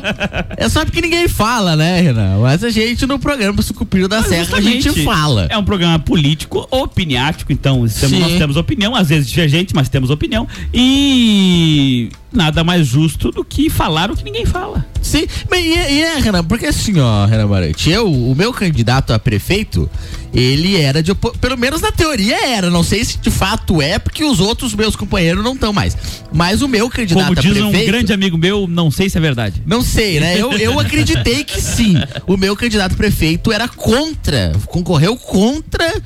[0.57, 2.39] é só porque ninguém fala, né, Renan?
[2.41, 5.49] Mas a gente no programa Sucupira da Serra, a gente fala.
[5.51, 10.11] É um programa político opiniático, então temos- nós temos opinião, às vezes divergente, mas temos
[10.11, 10.47] opinião.
[10.73, 14.85] E nada mais justo do que falar o que ninguém fala.
[15.03, 18.53] Sim, mas e, é- e é, Renan, porque assim, ó, Renan Marante, eu, o meu
[18.53, 19.89] candidato a prefeito,
[20.33, 24.25] ele era de pelo menos na teoria era, não sei se de fato é, porque
[24.25, 25.97] os outros meus companheiros não estão mais.
[26.33, 29.17] Mas o meu candidato Como a diz prefeito, um grande amigo meu, não sei se
[29.17, 29.63] é verdade.
[29.67, 30.41] não sei, né?
[30.41, 31.95] Eu, eu acreditei que sim.
[32.27, 36.03] O meu candidato a prefeito era contra, concorreu contra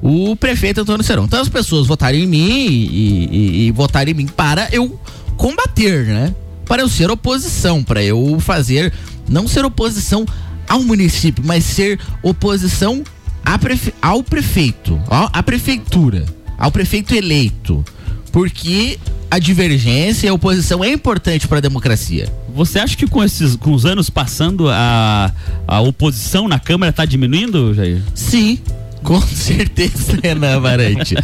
[0.00, 1.24] o prefeito Antônio Serão.
[1.24, 4.98] Então as pessoas votaram em mim e, e- e votaram em mim para eu
[5.36, 6.34] combater, né?
[6.64, 8.92] Para eu ser oposição, para eu fazer,
[9.28, 10.24] não ser oposição
[10.68, 13.08] ao município, mas ser oposição a
[13.56, 16.26] prefe- ao prefeito, ó, à prefeitura,
[16.58, 17.84] ao prefeito eleito.
[18.32, 18.98] Porque
[19.30, 22.30] a divergência e a oposição é importante para a democracia.
[22.54, 25.32] Você acha que com esses com os anos passando a,
[25.66, 28.02] a oposição na Câmara está diminuindo, Jair?
[28.14, 28.58] Sim.
[29.02, 31.14] Com certeza, Renan Amarante.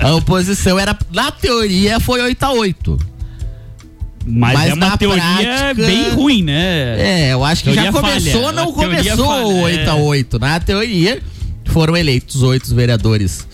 [0.00, 2.98] A oposição era, na teoria, foi 8 a 8
[4.26, 7.00] Mas, é uma na teoria prática- bem ruim, né?
[7.00, 8.52] É, eu acho que já começou, falha.
[8.52, 10.00] não começou falha, o 8 a é.
[10.00, 11.22] 8 Na teoria,
[11.72, 13.46] foram eleitos oito vereadores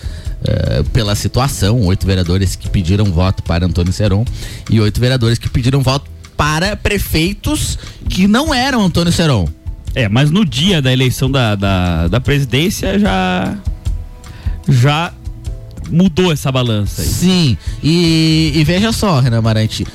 [0.45, 4.25] eh, pela situação, oito vereadores que pediram voto para Antônio Seron
[4.69, 9.49] e oito vereadores que pediram voto para prefeitos que não eram Antônio Seron.
[9.95, 13.57] É, mas no dia da eleição da, da, da presidência já.
[14.69, 15.13] Já
[15.91, 17.09] mudou essa balança aí.
[17.09, 19.87] Sim, e, e veja só, Renan Marante.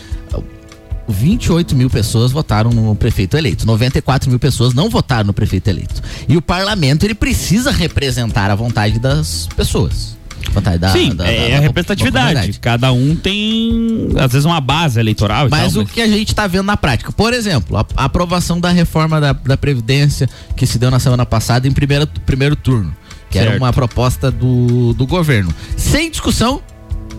[1.07, 6.01] 28 mil pessoas votaram no prefeito eleito, 94 mil pessoas não votaram no prefeito eleito.
[6.27, 10.15] E o parlamento ele precisa representar a vontade das pessoas.
[10.53, 12.59] Vontade da, Sim, da- é da- a da representatividade.
[12.59, 16.45] Cada um tem, às vezes, uma base eleitoral Mas tal, o que a gente está
[16.47, 20.77] vendo na prática, por exemplo, a, a aprovação da reforma da, da Previdência que se
[20.77, 22.93] deu na semana passada em primeiro, primeiro turno,
[23.31, 23.63] que era Certo.
[23.63, 25.53] uma proposta do, do governo.
[25.77, 26.61] Sem discussão,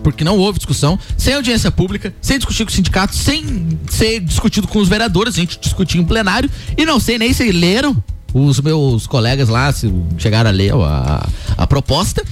[0.05, 4.67] porque não houve discussão, sem audiência pública, sem discutir com o sindicato, sem ser discutido
[4.67, 6.47] com os vereadores, a gente discutiu em plenário,
[6.77, 11.27] e não sei nem se leram os meus colegas lá, se chegaram a ler a,
[11.57, 12.23] a proposta,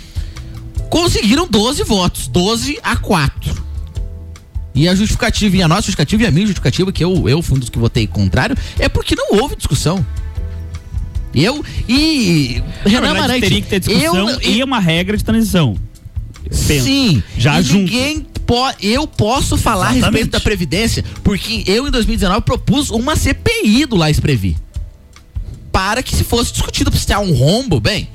[0.88, 3.63] conseguiram 12 votos, 12 a 4.
[4.76, 7.57] E a justificativa, e a nossa justificativa e a minha justificativa, que eu, eu fui
[7.57, 10.05] um dos que votei contrário, é porque não houve discussão.
[11.34, 15.76] Eu e Na Renan Amarante, teria que ter discussão eu, e uma regra de transição.
[16.49, 16.85] Penso.
[16.85, 17.79] Sim, Já e junto.
[17.79, 18.27] ninguém
[18.81, 20.03] eu posso falar a Exatamente.
[20.05, 24.57] respeito da Previdência, porque eu em 2019 propus uma CPI do Lais Previ.
[25.71, 28.07] Para que se fosse discutido se há um rombo, bem,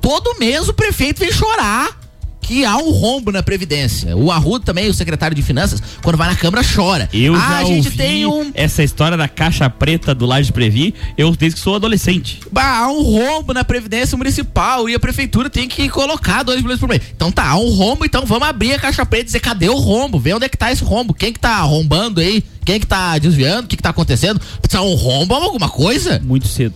[0.00, 1.99] todo mês o prefeito vem chorar
[2.40, 4.16] que há um rombo na Previdência.
[4.16, 7.08] O Arruda também, o secretário de Finanças, quando vai na Câmara, chora.
[7.12, 10.52] Eu ah, já a gente ouvi tem um essa história da caixa preta do Laje
[10.52, 12.40] Previ, eu desde que sou adolescente.
[12.50, 16.80] Bah, há um rombo na Previdência Municipal e a Prefeitura tem que colocar 2 milhões
[16.80, 17.02] por mês.
[17.14, 19.76] Então tá, há um rombo, então vamos abrir a caixa preta e dizer cadê o
[19.76, 20.18] rombo?
[20.18, 21.14] Vê onde é que tá esse rombo.
[21.14, 22.42] Quem que tá arrombando aí?
[22.64, 23.64] Quem que tá desviando?
[23.64, 24.40] O que que tá acontecendo?
[24.60, 26.20] Precisa um rombo ou alguma coisa?
[26.24, 26.74] Muito cedo.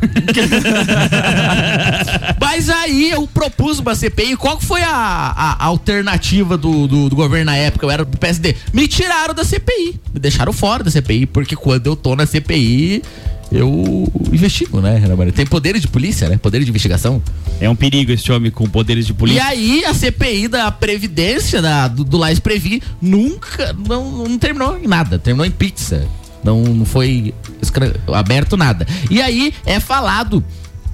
[2.40, 4.36] Mas aí eu propus uma CPI.
[4.36, 7.86] Qual que foi a, a alternativa do, do, do governo na época?
[7.86, 8.54] Eu era do PSD.
[8.72, 10.00] Me tiraram da CPI.
[10.12, 13.02] Me deixaram fora da CPI, porque quando eu tô na CPI,
[13.52, 15.30] eu investigo, né, Renan?
[15.30, 16.38] Tem poderes de polícia, né?
[16.38, 17.22] Poderes de investigação.
[17.60, 19.44] É um perigo esse homem com poderes de E polícia.
[19.44, 24.86] aí a CPI da Previdência, da, do, do Lais Previ, nunca, não, não terminou em
[24.86, 25.18] nada.
[25.18, 26.06] Terminou em pizza.
[26.44, 27.34] Não, não foi
[28.14, 28.86] aberto nada.
[29.10, 30.42] E aí é falado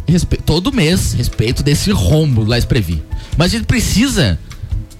[0.09, 3.03] respe- todo mês respeito desse rombo do Lais Previ.
[3.37, 4.39] Mas a gente precisa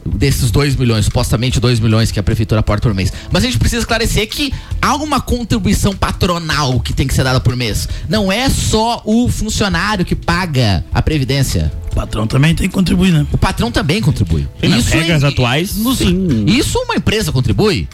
[0.05, 3.13] desses 2 milhões, supostamente 2 milhões que a prefeitura aporta por mês.
[3.33, 7.41] Mas a gente precisa esclarecer que há uma contribuição patronal que tem que ser dada
[7.41, 7.89] por mês.
[8.09, 11.73] Não é só o funcionário que paga a previdência.
[11.91, 13.27] O patrão também tem que contribuir, né?
[13.33, 14.47] O patrão também contribui.
[14.61, 16.45] Sim, nas regras é- atuais, nos- sim.
[16.47, 17.89] Isso uma empresa contribui.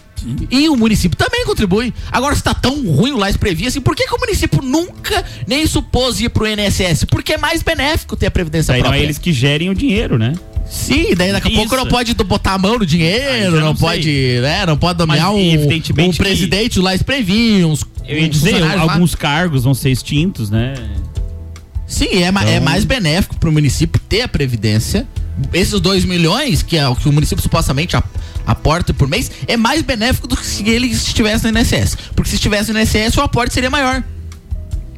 [0.50, 1.92] E o município também contribui.
[2.10, 5.24] Agora, se tá tão ruim o Lais Previ, assim, por que, que o município nunca
[5.46, 7.04] nem supôs ir pro INSS?
[7.04, 9.00] Porque é mais benéfico ter a Previdência Daí não própria.
[9.00, 10.32] é eles que gerem o dinheiro, né?
[10.70, 11.84] Sim, daí daqui a pouco Isso.
[11.84, 14.64] não pode botar a mão no dinheiro, não, não pode, né?
[14.64, 17.84] Não pode nomear Mas, um, um presidente do Lais Previ, uns.
[18.08, 18.92] Eu ia dizer, funcionários lá.
[18.94, 20.74] alguns cargos vão ser extintos, né?
[21.86, 25.06] Sim, é, é Então- mais benéfico pro município ter a previdência.
[25.52, 28.06] Esses 2 milhões, que é o que o município supostamente ap-
[28.46, 31.96] aporta por mês, é mais benéfico do que se ele estivesse no INSS.
[32.14, 34.02] Porque se estivesse no INSS, o aporte seria maior.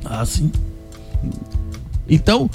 [0.04, 0.50] Ah, sim.
[2.08, 2.50] Então.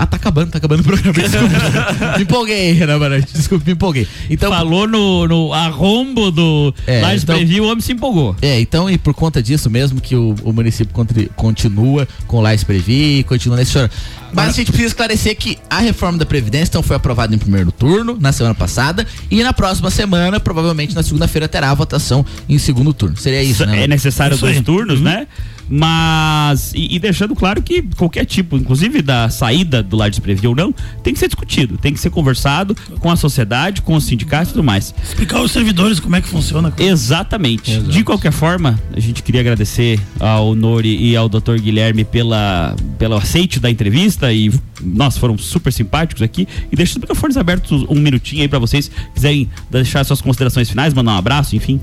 [0.00, 1.12] Ah, tá acabando, tá acabando o programa.
[1.18, 2.16] Desculpa.
[2.16, 3.32] me empolguei, Renan Barante.
[3.32, 4.06] Desculpa, me empolguei.
[4.30, 8.36] Então, Falou no, no arrombo do É, então- Previ, o homem se empolgou.
[8.40, 12.40] É, então, e por conta disso mesmo que o, o município contri- continua com o
[12.40, 13.90] Lais Previ, continua nesse choro.
[14.32, 17.72] Mas a gente precisa esclarecer que a reforma da Previdência então, foi aprovada em primeiro
[17.72, 22.58] turno, na semana passada, e na próxima semana, provavelmente na segunda-feira, terá a votação em
[22.58, 23.16] segundo turno.
[23.16, 23.84] Seria isso, né?
[23.84, 25.26] é necessário Isso dois turnos, né?
[25.68, 30.54] Mas, e, e deixando claro que qualquer tipo, inclusive da saída do Lages Previ ou
[30.54, 34.50] não, tem que ser discutido, tem que ser conversado com a sociedade, com os sindicatos
[34.50, 34.94] e tudo mais.
[35.02, 36.72] Explicar aos servidores como é que funciona.
[36.78, 37.80] Exatamente.
[37.80, 41.58] De qualquer forma, a gente queria agradecer ao Nori e ao Dr.
[41.60, 44.50] Guilherme pela, pelo aceite da entrevista e,
[44.82, 46.48] nossa, foram super simpáticos aqui.
[46.70, 50.94] E deixa os microfones abertos um minutinho aí pra vocês, quiserem deixar suas considerações finais,
[50.94, 51.80] mandar um abraço, enfim.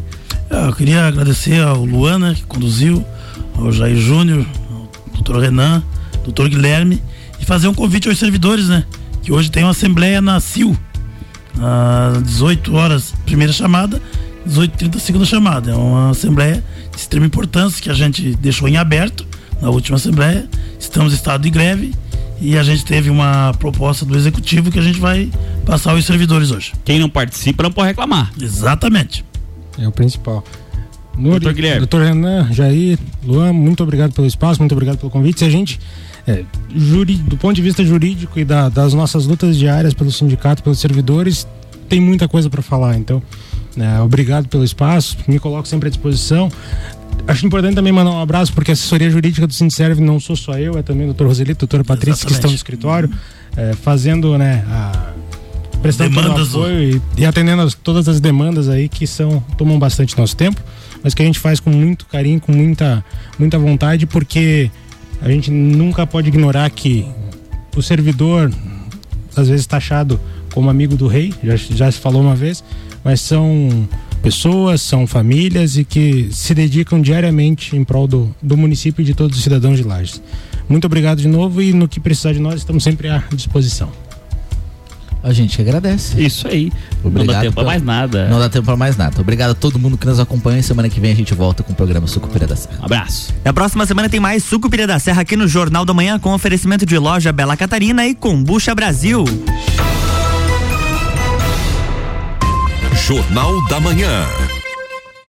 [0.49, 3.03] Eu queria agradecer ao Luana, que conduziu,
[3.57, 5.83] ao Jair Júnior, ao doutor Renan,
[6.23, 7.01] doutor Guilherme,
[7.39, 8.86] e fazer um convite aos servidores, né?
[9.21, 10.77] Que hoje tem uma assembleia na CIL,
[11.59, 14.01] às 18 horas, primeira chamada,
[14.47, 15.71] 18h30, segunda chamada.
[15.71, 19.25] É uma assembleia de extrema importância que a gente deixou em aberto
[19.61, 20.47] na última assembleia.
[20.79, 21.93] Estamos em estado de greve
[22.39, 25.31] e a gente teve uma proposta do executivo que a gente vai
[25.65, 26.73] passar aos servidores hoje.
[26.83, 28.31] Quem não participa não pode reclamar.
[28.39, 29.25] Exatamente.
[29.77, 30.43] É o principal.
[31.18, 31.80] Nuri, Doutor Guilherme.
[31.80, 35.39] Doutor Renan, Jair, Luan, muito obrigado pelo espaço, muito obrigado pelo convite.
[35.39, 35.80] Se a gente,
[36.28, 36.43] é,
[36.76, 40.80] juri, do ponto de vista jurídico e da- das nossas lutas diárias pelo sindicato, pelos
[40.80, 41.47] servidores,
[41.88, 42.97] tem muita coisa para falar.
[42.97, 43.22] Então,
[43.78, 46.51] é, obrigado pelo espaço, me coloco sempre à disposição.
[47.28, 50.57] Acho importante também mandar um abraço, porque a assessoria jurídica do Sindicerve não sou só
[50.59, 53.09] eu, é também o doutor Roselito, doutora Patrícia, que estão no escritório,
[53.55, 55.11] é, fazendo, né, a,
[55.82, 56.84] prestando Demandas apoio
[57.18, 60.61] e, e atendendo as- todas as demandas aí que são tomam bastante nosso tempo,
[61.06, 63.06] mas que a gente faz com muito carinho, com muita
[63.38, 64.72] muita vontade, porque
[65.22, 67.06] a gente nunca pode ignorar que
[67.78, 68.51] o servidor
[69.36, 70.20] às vezes taxado
[70.51, 72.64] como amigo do rei, já, já se falou uma vez,
[73.03, 73.88] mas são
[74.24, 79.14] pessoas, são famílias e que se dedicam diariamente em prol do, do município e de
[79.14, 80.20] todos os cidadãos de Lages.
[80.68, 83.91] Muito obrigado de novo e no que precisar de nós estamos sempre à disposição.
[85.28, 86.21] A gente que agradece.
[86.23, 86.71] Isso aí.
[87.03, 88.30] não Obrigado dá tempo pra pela- mais nada.
[88.30, 89.19] Não dá tempo pra mais nada.
[89.19, 90.61] Obrigado a todo mundo que nos acompanha.
[90.61, 92.78] Semana que vem a gente volta com o programa Sucupira da Serra.
[92.82, 93.34] Um abraço.
[93.43, 96.86] Na próxima semana tem mais Sucupira da Serra aqui no Jornal da Manhã com oferecimento
[96.86, 99.26] de loja Bela Catarina e Combucha Brasil.
[103.07, 104.26] Jornal da Manhã.